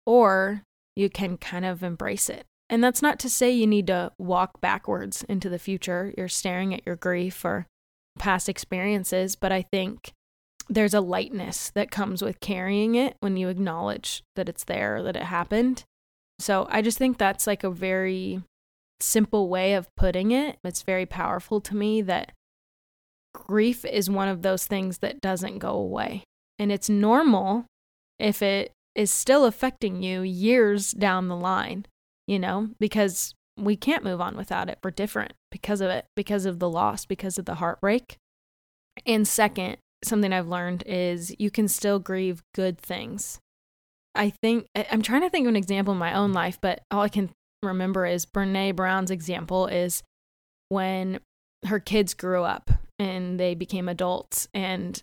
or 0.06 0.62
you 0.96 1.10
can 1.10 1.38
kind 1.38 1.66
of 1.66 1.82
embrace 1.82 2.30
it 2.30 2.46
and 2.69 2.84
that's 2.84 3.01
not 3.01 3.19
to 3.19 3.30
say 3.30 3.51
you 3.51 3.67
need 3.67 3.88
to 3.88 4.12
walk 4.17 4.60
backwards 4.60 5.23
into 5.30 5.49
the 5.49 5.60
future. 5.60 6.13
You're 6.17 6.27
staring 6.27 6.73
at 6.73 6.86
your 6.86 6.95
grief 6.95 7.45
or 7.45 7.67
past 8.19 8.49
experiences, 8.49 9.36
but 9.36 9.51
I 9.51 9.62
think 9.62 10.12
there's 10.69 10.93
a 10.93 11.01
lightness 11.01 11.71
that 11.75 11.91
comes 11.91 12.21
with 12.21 12.41
carrying 12.41 12.95
it 12.95 13.15
when 13.21 13.38
you 13.38 13.47
acknowledge 13.47 14.21
that 14.36 14.49
it's 14.49 14.65
there, 14.65 15.01
that 15.03 15.15
it 15.15 15.23
happened. 15.23 15.86
So 16.39 16.67
I 16.69 16.82
just 16.82 16.97
think 16.97 17.17
that's 17.17 17.47
like 17.47 17.63
a 17.63 17.71
very 17.71 18.41
simple 18.99 19.47
way 19.47 19.73
of 19.73 19.88
putting 19.95 20.32
it. 20.32 20.58
It's 20.63 20.82
very 20.82 21.06
powerful 21.06 21.62
to 21.62 21.75
me 21.75 22.01
that 22.01 22.34
grief 23.34 23.86
is 23.86 24.10
one 24.10 24.27
of 24.27 24.41
those 24.41 24.65
things 24.65 24.97
that 24.97 25.21
doesn't 25.21 25.60
go 25.60 25.69
away. 25.69 26.23
And 26.60 26.71
it's 26.71 26.89
normal 26.89 27.65
if 28.19 28.41
it 28.41 28.73
is 28.93 29.12
still 29.12 29.45
affecting 29.45 30.01
you 30.01 30.21
years 30.21 30.91
down 30.91 31.27
the 31.27 31.36
line 31.36 31.86
you 32.28 32.40
know, 32.40 32.70
because 32.80 33.34
we 33.58 33.76
can't 33.76 34.04
move 34.04 34.22
on 34.22 34.38
without 34.38 34.70
it. 34.70 34.78
We're 34.84 34.92
different 34.92 35.34
because 35.52 35.82
of 35.82 35.90
it, 35.90 36.06
because 36.16 36.46
of 36.46 36.60
the 36.60 36.70
loss, 36.70 37.06
because 37.06 37.38
of 37.40 37.46
the 37.46 37.56
heartbreak. 37.56 38.18
And 39.06 39.28
second, 39.28 39.78
something 40.04 40.32
I've 40.32 40.48
learned 40.48 40.84
is 40.86 41.36
you 41.40 41.50
can 41.50 41.68
still 41.68 42.00
grieve 42.00 42.44
good 42.54 42.78
things. 42.78 43.40
I 44.13 44.30
think 44.30 44.68
I'm 44.76 45.02
trying 45.02 45.22
to 45.22 45.30
think 45.30 45.46
of 45.46 45.50
an 45.50 45.56
example 45.56 45.94
in 45.94 46.00
my 46.00 46.13
own 46.13 46.34
life, 46.34 46.60
but 46.62 46.82
all 46.92 47.02
I 47.02 47.10
can 47.10 47.30
remember 47.63 48.06
is 48.06 48.26
Brene 48.26 48.76
Brown's 48.76 49.12
example 49.12 49.68
is 49.68 50.04
when 50.70 51.20
her 51.66 51.80
kids 51.80 52.13
grew 52.13 52.44
up 52.44 52.70
and 53.00 53.40
they 53.40 53.56
became 53.56 53.88
adults 53.88 54.48
and 54.54 55.02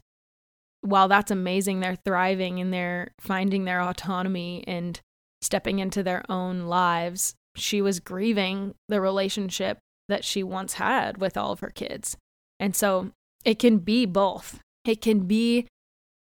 while 0.82 1.08
that's 1.08 1.30
amazing 1.30 1.80
they're 1.80 1.96
thriving 2.04 2.60
and 2.60 2.72
they're 2.72 3.12
finding 3.18 3.64
their 3.64 3.80
autonomy 3.80 4.62
and 4.66 5.00
stepping 5.44 5.78
into 5.78 6.02
their 6.02 6.24
own 6.28 6.62
lives, 6.62 7.34
she 7.54 7.80
was 7.80 8.00
grieving 8.00 8.74
the 8.88 9.00
relationship 9.00 9.78
that 10.08 10.24
she 10.24 10.42
once 10.42 10.74
had 10.74 11.18
with 11.18 11.36
all 11.36 11.52
of 11.52 11.60
her 11.60 11.70
kids. 11.70 12.16
And 12.58 12.74
so 12.74 13.10
it 13.44 13.58
can 13.58 13.78
be 13.78 14.06
both. 14.06 14.60
It 14.84 15.00
can 15.00 15.20
be 15.20 15.66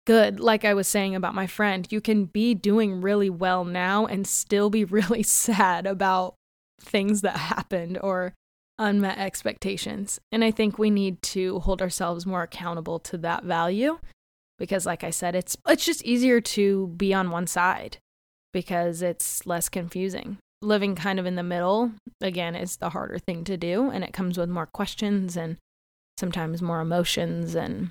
good. 0.06 0.40
Like 0.40 0.64
I 0.64 0.74
was 0.74 0.88
saying 0.88 1.14
about 1.14 1.34
my 1.34 1.46
friend, 1.46 1.86
you 1.90 2.00
can 2.00 2.24
be 2.24 2.54
doing 2.54 3.00
really 3.00 3.30
well 3.30 3.64
now 3.64 4.06
and 4.06 4.26
still 4.26 4.70
be 4.70 4.84
really 4.98 5.22
sad 5.22 5.86
about 5.86 6.34
things 6.80 7.20
that 7.20 7.36
happened 7.36 7.98
or 8.02 8.34
unmet 8.78 9.18
expectations. 9.18 10.18
And 10.32 10.42
I 10.42 10.50
think 10.50 10.78
we 10.78 10.90
need 10.90 11.20
to 11.22 11.60
hold 11.60 11.82
ourselves 11.82 12.26
more 12.26 12.42
accountable 12.42 12.98
to 13.00 13.18
that 13.18 13.44
value 13.44 13.98
because 14.58 14.86
like 14.86 15.04
I 15.04 15.10
said, 15.10 15.34
it's 15.34 15.56
it's 15.68 15.84
just 15.84 16.04
easier 16.04 16.40
to 16.40 16.88
be 16.88 17.12
on 17.12 17.30
one 17.30 17.46
side 17.46 17.98
because 18.52 19.02
it's 19.02 19.46
less 19.46 19.68
confusing. 19.68 20.38
Living 20.62 20.94
kind 20.94 21.18
of 21.18 21.26
in 21.26 21.36
the 21.36 21.42
middle 21.42 21.92
again 22.20 22.54
is 22.54 22.76
the 22.76 22.90
harder 22.90 23.18
thing 23.18 23.44
to 23.44 23.56
do 23.56 23.90
and 23.90 24.04
it 24.04 24.12
comes 24.12 24.36
with 24.36 24.48
more 24.48 24.66
questions 24.66 25.36
and 25.36 25.56
sometimes 26.18 26.60
more 26.60 26.80
emotions 26.80 27.54
and 27.54 27.90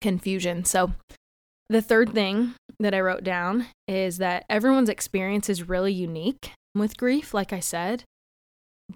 confusion. 0.00 0.64
So 0.64 0.92
the 1.68 1.82
third 1.82 2.12
thing 2.12 2.54
that 2.80 2.94
I 2.94 3.00
wrote 3.00 3.24
down 3.24 3.66
is 3.86 4.18
that 4.18 4.44
everyone's 4.48 4.88
experience 4.88 5.48
is 5.48 5.68
really 5.68 5.92
unique 5.92 6.52
with 6.74 6.96
grief, 6.96 7.32
like 7.34 7.52
I 7.52 7.60
said, 7.60 8.04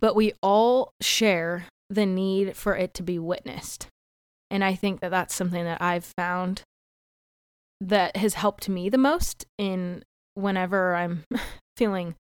but 0.01 0.17
we 0.17 0.33
all 0.43 0.93
share 1.01 1.67
the 1.91 2.07
need 2.07 2.57
for 2.57 2.77
it 2.77 2.95
to 2.95 3.03
be 3.03 3.19
witnessed. 3.19 3.87
And 4.51 4.65
I 4.65 4.75
think 4.75 5.01
that 5.01 5.11
that's 5.11 5.35
something 5.35 5.65
that 5.65 5.81
I've 5.81 6.13
found 6.17 6.63
that 7.81 8.17
has 8.17 8.35
helped 8.35 8.69
me 8.69 8.89
the 8.89 8.99
most 8.99 9.47
in 9.57 10.03
whenever 10.39 10.95
I'm 10.95 11.25
feeling 11.77 12.15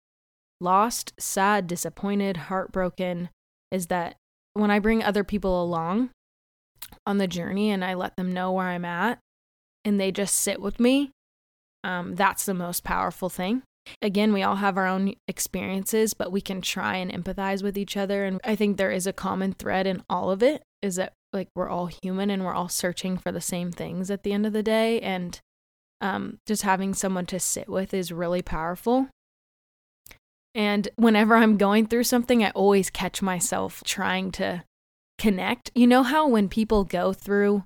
lost, 0.62 1.14
sad, 1.20 1.68
disappointed, 1.68 2.38
heartbroken 2.38 3.30
is 3.72 3.88
that 3.88 4.16
when 4.54 4.72
I 4.72 4.80
bring 4.80 5.04
other 5.04 5.24
people 5.24 5.62
along 5.62 6.10
on 7.06 7.18
the 7.18 7.28
journey 7.28 7.72
and 7.72 7.84
I 7.84 7.94
let 7.94 8.16
them 8.16 8.34
know 8.34 8.52
where 8.52 8.68
I'm 8.68 8.86
at 8.86 9.20
and 9.84 10.00
they 10.00 10.12
just 10.12 10.36
sit 10.36 10.62
with 10.62 10.80
me, 10.80 11.12
um, 11.84 12.16
that's 12.16 12.46
the 12.46 12.54
most 12.54 12.84
powerful 12.84 13.30
thing. 13.30 13.64
Again, 14.02 14.34
we 14.34 14.42
all 14.42 14.56
have 14.56 14.78
our 14.78 14.88
own 14.88 15.14
experiences, 15.28 16.16
but 16.16 16.32
we 16.32 16.42
can 16.42 16.62
try 16.62 16.96
and 16.96 17.12
empathize 17.12 17.62
with 17.62 17.78
each 17.78 17.96
other. 17.96 18.26
And 18.26 18.40
I 18.44 18.56
think 18.56 18.78
there 18.78 18.92
is 18.92 19.06
a 19.06 19.14
common 19.14 19.54
thread 19.54 19.86
in 19.86 20.04
all 20.10 20.32
of 20.32 20.42
it 20.42 20.64
is 20.82 20.96
that 20.96 21.14
like 21.34 21.50
we're 21.56 21.70
all 21.70 21.88
human 21.88 22.30
and 22.30 22.44
we're 22.44 22.54
all 22.54 22.70
searching 22.70 23.18
for 23.18 23.32
the 23.32 23.42
same 23.42 23.72
things 23.72 24.10
at 24.10 24.24
the 24.24 24.34
end 24.34 24.46
of 24.46 24.54
the 24.54 24.64
day. 24.64 25.00
And 25.02 25.40
um, 26.06 26.38
just 26.46 26.62
having 26.62 26.94
someone 26.94 27.26
to 27.28 27.40
sit 27.40 27.68
with 27.68 27.94
is 27.94 28.12
really 28.12 28.44
powerful. 28.44 29.08
And 30.54 30.88
whenever 30.96 31.36
I'm 31.36 31.58
going 31.58 31.88
through 31.88 32.04
something, 32.04 32.44
I 32.44 32.52
always 32.52 32.90
catch 32.90 33.22
myself 33.22 33.84
trying 33.84 34.32
to 34.34 34.64
connect. 35.18 35.72
You 35.74 35.88
know 35.88 36.04
how 36.04 36.28
when 36.28 36.48
people 36.48 36.84
go 36.84 37.12
through 37.12 37.64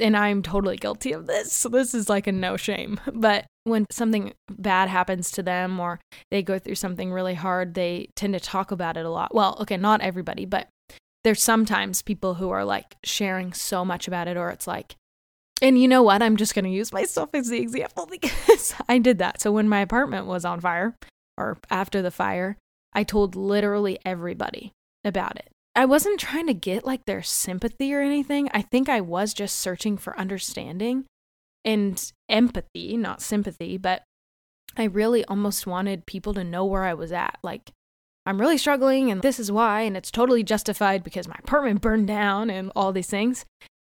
and 0.00 0.16
I'm 0.16 0.42
totally 0.42 0.76
guilty 0.76 1.12
of 1.12 1.26
this. 1.26 1.52
So 1.52 1.68
this 1.68 1.94
is 1.94 2.08
like 2.08 2.26
a 2.26 2.32
no 2.32 2.56
shame. 2.56 2.98
But 3.12 3.46
when 3.64 3.86
something 3.90 4.32
bad 4.50 4.88
happens 4.88 5.30
to 5.32 5.42
them 5.42 5.78
or 5.78 6.00
they 6.30 6.42
go 6.42 6.58
through 6.58 6.74
something 6.74 7.12
really 7.12 7.34
hard, 7.34 7.74
they 7.74 8.08
tend 8.16 8.32
to 8.34 8.40
talk 8.40 8.70
about 8.70 8.96
it 8.96 9.06
a 9.06 9.10
lot. 9.10 9.34
Well, 9.34 9.56
okay, 9.60 9.76
not 9.76 10.00
everybody, 10.00 10.46
but 10.46 10.68
there's 11.22 11.42
sometimes 11.42 12.02
people 12.02 12.34
who 12.34 12.50
are 12.50 12.64
like 12.64 12.96
sharing 13.04 13.52
so 13.52 13.84
much 13.84 14.08
about 14.08 14.28
it 14.28 14.36
or 14.36 14.50
it's 14.50 14.66
like 14.66 14.96
and 15.62 15.80
you 15.80 15.88
know 15.88 16.02
what? 16.02 16.22
I'm 16.22 16.36
just 16.36 16.54
going 16.54 16.64
to 16.64 16.70
use 16.70 16.92
myself 16.92 17.30
as 17.34 17.48
the 17.48 17.60
example 17.60 18.06
because 18.10 18.74
I 18.88 18.98
did 18.98 19.18
that. 19.18 19.40
So 19.40 19.52
when 19.52 19.68
my 19.68 19.80
apartment 19.80 20.26
was 20.26 20.44
on 20.44 20.60
fire 20.60 20.96
or 21.38 21.58
after 21.70 22.02
the 22.02 22.10
fire, 22.10 22.56
I 22.92 23.02
told 23.04 23.36
literally 23.36 23.98
everybody 24.04 24.72
about 25.04 25.36
it. 25.36 25.48
I 25.76 25.86
wasn't 25.86 26.20
trying 26.20 26.46
to 26.46 26.54
get 26.54 26.86
like 26.86 27.04
their 27.04 27.22
sympathy 27.22 27.92
or 27.94 28.00
anything. 28.00 28.48
I 28.54 28.62
think 28.62 28.88
I 28.88 29.00
was 29.00 29.34
just 29.34 29.58
searching 29.58 29.96
for 29.96 30.18
understanding 30.18 31.04
and 31.64 32.12
empathy, 32.28 32.96
not 32.96 33.22
sympathy, 33.22 33.76
but 33.76 34.02
I 34.76 34.84
really 34.84 35.24
almost 35.24 35.66
wanted 35.66 36.06
people 36.06 36.34
to 36.34 36.44
know 36.44 36.64
where 36.64 36.84
I 36.84 36.94
was 36.94 37.10
at. 37.10 37.38
Like, 37.42 37.72
I'm 38.26 38.40
really 38.40 38.58
struggling 38.58 39.10
and 39.10 39.22
this 39.22 39.40
is 39.40 39.50
why, 39.50 39.82
and 39.82 39.96
it's 39.96 40.10
totally 40.10 40.44
justified 40.44 41.02
because 41.02 41.28
my 41.28 41.36
apartment 41.38 41.80
burned 41.80 42.06
down 42.06 42.50
and 42.50 42.70
all 42.76 42.92
these 42.92 43.10
things. 43.10 43.44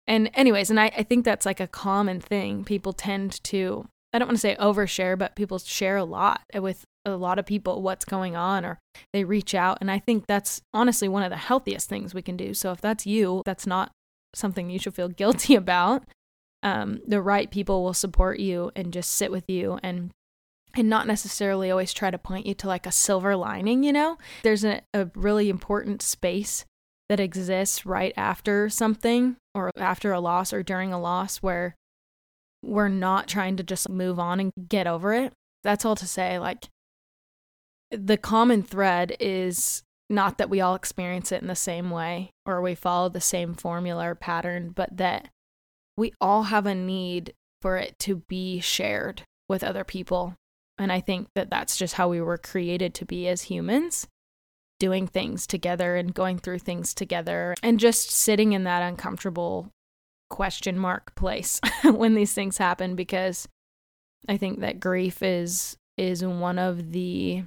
And, 0.08 0.30
anyways, 0.34 0.70
and 0.70 0.80
I, 0.80 0.92
I 0.98 1.04
think 1.04 1.26
that's 1.26 1.46
like 1.46 1.60
a 1.60 1.68
common 1.68 2.20
thing. 2.20 2.64
People 2.64 2.94
tend 2.94 3.44
to, 3.46 3.88
I 4.12 4.20
don't 4.20 4.28
want 4.28 4.38
to 4.38 4.42
say 4.42 4.56
overshare, 4.60 5.18
but 5.18 5.36
people 5.36 5.60
share 5.60 5.98
a 5.98 6.04
lot 6.04 6.42
with 6.54 6.86
a 7.06 7.16
lot 7.16 7.40
of 7.40 7.46
people 7.46 7.82
what's 7.82 8.06
going 8.06 8.36
on 8.36 8.66
or 8.66 8.80
they 9.12 9.24
reach 9.24 9.54
out. 9.54 9.78
And 9.82 9.92
I 9.92 10.00
think 10.00 10.28
that's 10.28 10.62
honestly 10.74 11.08
one 11.08 11.24
of 11.24 11.30
the 11.30 11.38
healthiest 11.38 11.90
things 11.90 12.14
we 12.14 12.22
can 12.22 12.38
do. 12.38 12.54
So 12.54 12.72
if 12.72 12.82
that's 12.82 13.06
you, 13.06 13.44
that's 13.46 13.68
not 13.68 13.92
something 14.36 14.70
you 14.70 14.80
should 14.80 14.96
feel 14.96 15.10
guilty 15.10 15.56
about. 15.56 16.04
Um, 16.62 17.02
the 17.06 17.22
right 17.22 17.52
people 17.52 17.84
will 17.84 17.94
support 17.94 18.40
you 18.40 18.72
and 18.76 18.94
just 18.94 19.12
sit 19.12 19.32
with 19.32 19.50
you 19.50 19.80
and 19.84 20.12
and 20.76 20.90
not 20.90 21.06
necessarily 21.06 21.70
always 21.70 21.94
try 21.94 22.10
to 22.10 22.18
point 22.18 22.48
you 22.48 22.56
to 22.56 22.68
like 22.68 22.88
a 22.88 22.92
silver 22.92 23.36
lining, 23.36 23.84
you 23.84 23.94
know? 23.94 24.18
There's 24.42 24.66
a, 24.66 24.82
a 24.92 25.08
really 25.14 25.48
important 25.50 26.02
space 26.02 26.66
that 27.10 27.20
exists 27.20 27.86
right 27.86 28.14
after 28.16 28.70
something 28.70 29.36
or 29.54 29.72
after 29.78 30.12
a 30.12 30.20
loss 30.20 30.54
or 30.54 30.64
during 30.64 30.94
a 30.94 31.00
loss 31.00 31.38
where 31.38 31.76
we're 32.64 32.88
not 32.88 33.28
trying 33.28 33.58
to 33.58 33.64
just 33.64 33.90
move 33.90 34.20
on 34.20 34.40
and 34.40 34.52
get 34.68 34.88
over 34.88 35.14
it. 35.14 35.34
That's 35.64 35.86
all 35.86 35.96
to 35.96 36.08
say, 36.08 36.40
like, 36.40 36.70
the 37.92 38.18
common 38.18 38.64
thread 38.64 39.16
is 39.20 39.84
not 40.10 40.38
that 40.38 40.50
we 40.50 40.62
all 40.62 40.76
experience 40.76 41.32
it 41.32 41.42
in 41.42 41.48
the 41.48 41.56
same 41.56 41.90
way 41.90 42.32
or 42.46 42.62
we 42.62 42.76
follow 42.76 43.10
the 43.10 43.22
same 43.22 43.54
formula 43.54 44.10
or 44.10 44.16
pattern, 44.16 44.72
but 44.74 44.98
that 44.98 45.30
we 45.98 46.14
all 46.20 46.44
have 46.44 46.66
a 46.66 46.76
need 46.76 47.34
for 47.62 47.78
it 47.78 47.98
to 48.00 48.18
be 48.28 48.60
shared 48.60 49.24
with 49.48 49.64
other 49.64 49.84
people. 49.84 50.36
And 50.78 50.92
I 50.92 51.02
think 51.02 51.28
that 51.36 51.50
that's 51.50 51.78
just 51.78 51.96
how 51.96 52.10
we 52.10 52.20
were 52.20 52.38
created 52.38 52.94
to 52.96 53.06
be 53.06 53.28
as 53.28 53.44
humans 53.44 54.08
doing 54.84 55.08
things 55.08 55.48
together 55.48 55.96
and 55.96 56.14
going 56.14 56.38
through 56.38 56.60
things 56.60 56.94
together 56.94 57.56
and 57.64 57.80
just 57.80 58.12
sitting 58.12 58.52
in 58.52 58.66
that 58.66 58.84
uncomfortable 58.84 59.70
question 60.30 60.78
mark 60.78 61.16
place 61.16 61.62
when 61.86 62.16
these 62.16 62.34
things 62.34 62.58
happen 62.58 62.94
because 62.94 63.48
I 64.28 64.36
think 64.36 64.60
that 64.60 64.82
grief 64.82 65.24
is 65.24 65.78
is 65.98 66.26
one 66.26 66.60
of 66.60 66.92
the 66.92 67.44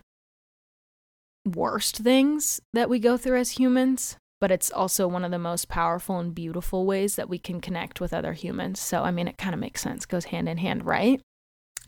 worst 1.45 1.99
things 1.99 2.59
that 2.73 2.89
we 2.89 2.99
go 2.99 3.19
through 3.19 3.39
as 3.39 3.51
humans, 3.51 4.17
but 4.41 4.51
it's 4.51 4.71
also 4.71 5.07
one 5.07 5.23
of 5.23 5.31
the 5.31 5.39
most 5.39 5.69
powerful 5.69 6.19
and 6.19 6.35
beautiful 6.35 6.87
ways 6.87 7.17
that 7.17 7.29
we 7.29 7.39
can 7.39 7.61
connect 7.61 8.01
with 8.01 8.15
other 8.15 8.33
humans. 8.33 8.81
So, 8.81 9.03
I 9.03 9.11
mean, 9.11 9.29
it 9.29 9.37
kind 9.37 9.53
of 9.53 9.61
makes 9.61 9.83
sense, 9.83 10.07
goes 10.07 10.27
hand 10.27 10.49
in 10.49 10.57
hand, 10.57 10.87
right? 10.87 11.21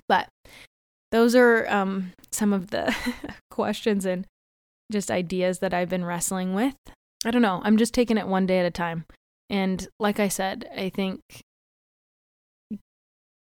But 0.09 0.29
those 1.11 1.35
are 1.35 1.67
um, 1.71 2.13
some 2.31 2.53
of 2.53 2.69
the 2.69 2.95
questions 3.51 4.05
and 4.05 4.27
just 4.91 5.11
ideas 5.11 5.59
that 5.59 5.75
I've 5.75 5.89
been 5.89 6.05
wrestling 6.05 6.55
with. 6.55 6.77
I 7.25 7.31
don't 7.31 7.43
know. 7.43 7.61
I'm 7.65 7.77
just 7.77 7.95
taking 7.95 8.17
it 8.19 8.29
one 8.29 8.47
day 8.47 8.59
at 8.59 8.67
a 8.67 8.71
time. 8.71 9.05
And 9.51 9.87
like 9.99 10.21
I 10.21 10.29
said, 10.29 10.69
I 10.77 10.89
think 10.89 11.21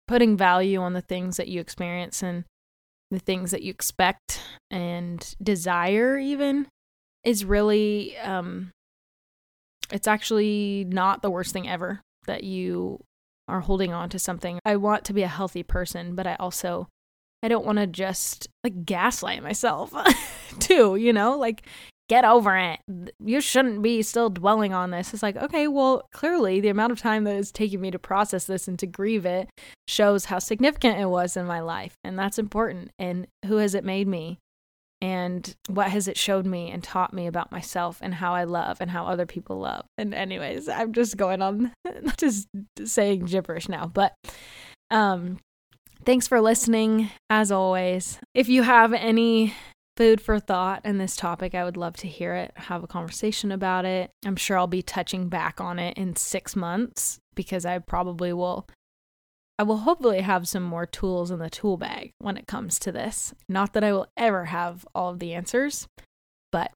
putting 0.08 0.38
value 0.38 0.82
on 0.82 0.94
the 0.94 1.02
things 1.02 1.38
that 1.38 1.48
you 1.48 1.60
experience 1.60 2.22
and 2.22 2.46
the 3.12 3.20
things 3.20 3.52
that 3.52 3.64
you 3.64 3.72
expect 3.72 4.42
and 4.70 5.36
desire 5.42 6.18
even 6.18 6.68
is 7.24 7.46
really 7.46 8.16
um 8.18 8.72
it's 9.92 10.08
actually 10.08 10.86
not 10.88 11.22
the 11.22 11.30
worst 11.30 11.54
thing 11.54 11.68
ever 11.68 12.02
that 12.28 12.44
you 12.44 13.00
are 13.48 13.62
holding 13.62 13.94
on 13.94 14.10
to 14.10 14.18
something. 14.18 14.60
I 14.66 14.76
want 14.78 15.06
to 15.06 15.14
be 15.14 15.22
a 15.22 15.28
healthy 15.28 15.62
person, 15.62 16.16
but 16.16 16.26
I 16.26 16.36
also 16.40 16.88
I 17.44 17.48
don't 17.48 17.66
want 17.66 17.78
to 17.78 17.86
just 17.88 18.48
like 18.64 18.86
gaslight 18.86 19.44
myself 19.44 19.94
too, 20.60 20.96
you 20.96 21.14
know? 21.14 21.38
Like 21.38 21.64
get 22.08 22.24
over 22.24 22.56
it. 22.56 22.80
You 23.24 23.42
shouldn't 23.42 23.82
be 23.82 24.02
still 24.02 24.30
dwelling 24.30 24.74
on 24.74 24.92
this. 24.92 25.14
It's 25.14 25.24
like, 25.24 25.38
okay, 25.38 25.68
well, 25.68 26.08
clearly 26.14 26.60
the 26.60 26.70
amount 26.70 26.92
of 26.92 27.00
time 27.00 27.24
that 27.24 27.36
it's 27.36 27.52
taking 27.52 27.82
me 27.82 27.92
to 27.92 28.00
process 28.00 28.46
this 28.46 28.68
and 28.68 28.78
to 28.80 28.88
grieve 28.88 29.26
it 29.26 29.50
shows 29.88 30.26
how 30.26 30.40
significant 30.40 31.00
it 31.00 31.08
was 31.08 31.36
in 31.36 31.46
my 31.46 31.62
life. 31.62 31.96
And 32.04 32.18
that's 32.18 32.38
important. 32.38 32.92
And 33.00 33.28
who 33.46 33.58
has 33.58 33.74
it 33.74 33.84
made 33.84 34.08
me? 34.08 34.40
And 35.02 35.56
what 35.68 35.90
has 35.90 36.08
it 36.08 36.18
showed 36.18 36.46
me 36.46 36.72
and 36.72 36.82
taught 36.84 37.14
me 37.14 37.28
about 37.28 37.52
myself 37.52 38.00
and 38.02 38.14
how 38.14 38.34
I 38.34 38.46
love 38.46 38.78
and 38.80 38.90
how 38.90 39.06
other 39.06 39.26
people 39.26 39.60
love? 39.60 39.86
And, 39.98 40.14
anyways, 40.14 40.70
I'm 40.70 40.94
just 40.94 41.18
going 41.18 41.42
on, 41.42 41.74
just 42.18 42.48
saying 42.84 43.26
gibberish 43.26 43.68
now. 43.68 43.88
But, 43.88 44.14
um, 44.90 45.40
Thanks 46.06 46.28
for 46.28 46.40
listening, 46.40 47.10
as 47.32 47.52
always. 47.52 48.20
If 48.36 48.48
you 48.48 48.62
have 48.62 48.94
any 48.94 49.56
food 49.98 50.20
for 50.22 50.40
thought 50.40 50.82
in 50.86 50.98
this 50.98 51.16
topic. 51.16 51.56
I 51.56 51.64
would 51.64 51.78
love 51.78 51.96
to 51.98 52.08
hear 52.08 52.36
it, 52.36 52.52
have 52.56 52.84
a 52.84 52.88
conversation 52.88 53.52
about 53.52 53.86
it. 53.86 54.12
I'm 54.26 54.36
sure 54.36 54.58
I'll 54.58 54.68
be 54.68 54.82
touching 54.82 55.30
back 55.30 55.62
on 55.62 55.80
it 55.80 55.98
in 55.98 56.16
six 56.16 56.56
months 56.56 57.20
because 57.34 57.66
I 57.66 57.80
probably 57.80 58.34
will. 58.34 58.68
I 59.58 59.64
will 59.64 59.78
hopefully 59.78 60.22
have 60.22 60.48
some 60.50 60.64
more 60.64 60.86
tools 60.86 61.32
in 61.32 61.40
the 61.40 61.50
tool 61.50 61.78
bag 61.78 62.12
when 62.20 62.36
it 62.36 62.48
comes 62.48 62.78
to 62.80 62.92
this. 62.92 63.34
Not 63.48 63.74
that 63.74 63.86
I 63.86 63.94
will 63.94 64.08
ever 64.18 64.46
have 64.46 64.86
all 64.94 65.12
of 65.12 65.20
the 65.20 65.34
answers, 65.34 65.88
but 66.52 66.72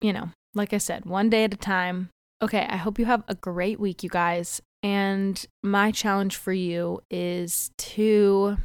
you 0.00 0.12
know, 0.12 0.30
like 0.54 0.72
I 0.72 0.78
said, 0.78 1.06
one 1.06 1.30
day 1.30 1.44
at 1.44 1.54
a 1.54 1.56
time. 1.56 2.10
Okay, 2.42 2.66
I 2.68 2.76
hope 2.76 2.98
you 2.98 3.04
have 3.06 3.22
a 3.28 3.34
great 3.36 3.78
week, 3.78 4.02
you 4.02 4.10
guys, 4.10 4.60
And 4.84 5.42
my 5.62 5.90
challenge 5.92 6.36
for 6.36 6.52
you 6.52 7.00
is 7.10 7.70
to 7.78 8.58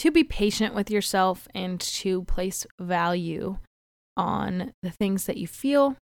to 0.00 0.10
be 0.10 0.24
patient 0.24 0.74
with 0.74 0.90
yourself 0.90 1.46
and 1.54 1.78
to 1.78 2.24
place 2.24 2.66
value 2.80 3.58
on 4.16 4.72
the 4.82 4.90
things 4.90 5.26
that 5.26 5.36
you 5.36 5.46
feel 5.46 5.94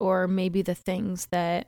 or 0.00 0.26
maybe 0.26 0.62
the 0.62 0.74
things 0.74 1.28
that 1.30 1.66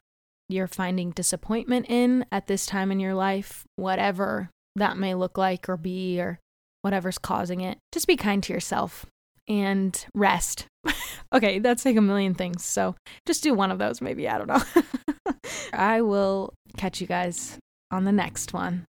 you're 0.49 0.67
finding 0.67 1.11
disappointment 1.11 1.85
in 1.91 2.25
at 2.33 2.47
this 2.47 2.65
time 2.65 2.91
in 2.91 2.99
your 2.99 3.13
life, 3.13 3.65
whatever 3.77 4.49
that 4.77 4.97
may 4.97 5.15
look 5.15 5.37
like 5.37 5.69
or 5.69 5.77
be 5.77 6.19
or 6.19 6.39
whatever's 6.81 7.19
causing 7.19 7.61
it. 7.61 7.77
Just 7.93 8.07
be 8.07 8.17
kind 8.17 8.43
to 8.45 8.55
yourself 8.55 9.05
and 9.47 10.07
rest. 10.15 10.65
okay, 11.35 11.59
that's 11.59 11.85
like 11.85 11.97
a 11.97 12.01
million 12.01 12.35
things. 12.35 12.65
So 12.65 12.95
just 13.27 13.43
do 13.43 13.53
one 13.53 13.71
of 13.71 13.79
those, 13.79 14.01
maybe. 14.01 14.31
I 14.31 14.39
don't 14.39 14.49
know. 14.49 15.35
I 15.75 16.01
will 16.01 16.55
catch 16.79 17.03
you 17.03 17.07
guys 17.07 17.59
on 17.91 18.05
the 18.05 18.13
next 18.13 18.55
one. 18.55 18.87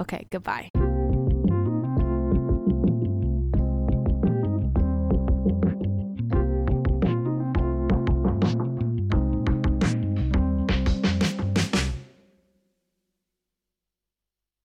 Okay, 0.00 0.26
goodbye. 0.32 0.68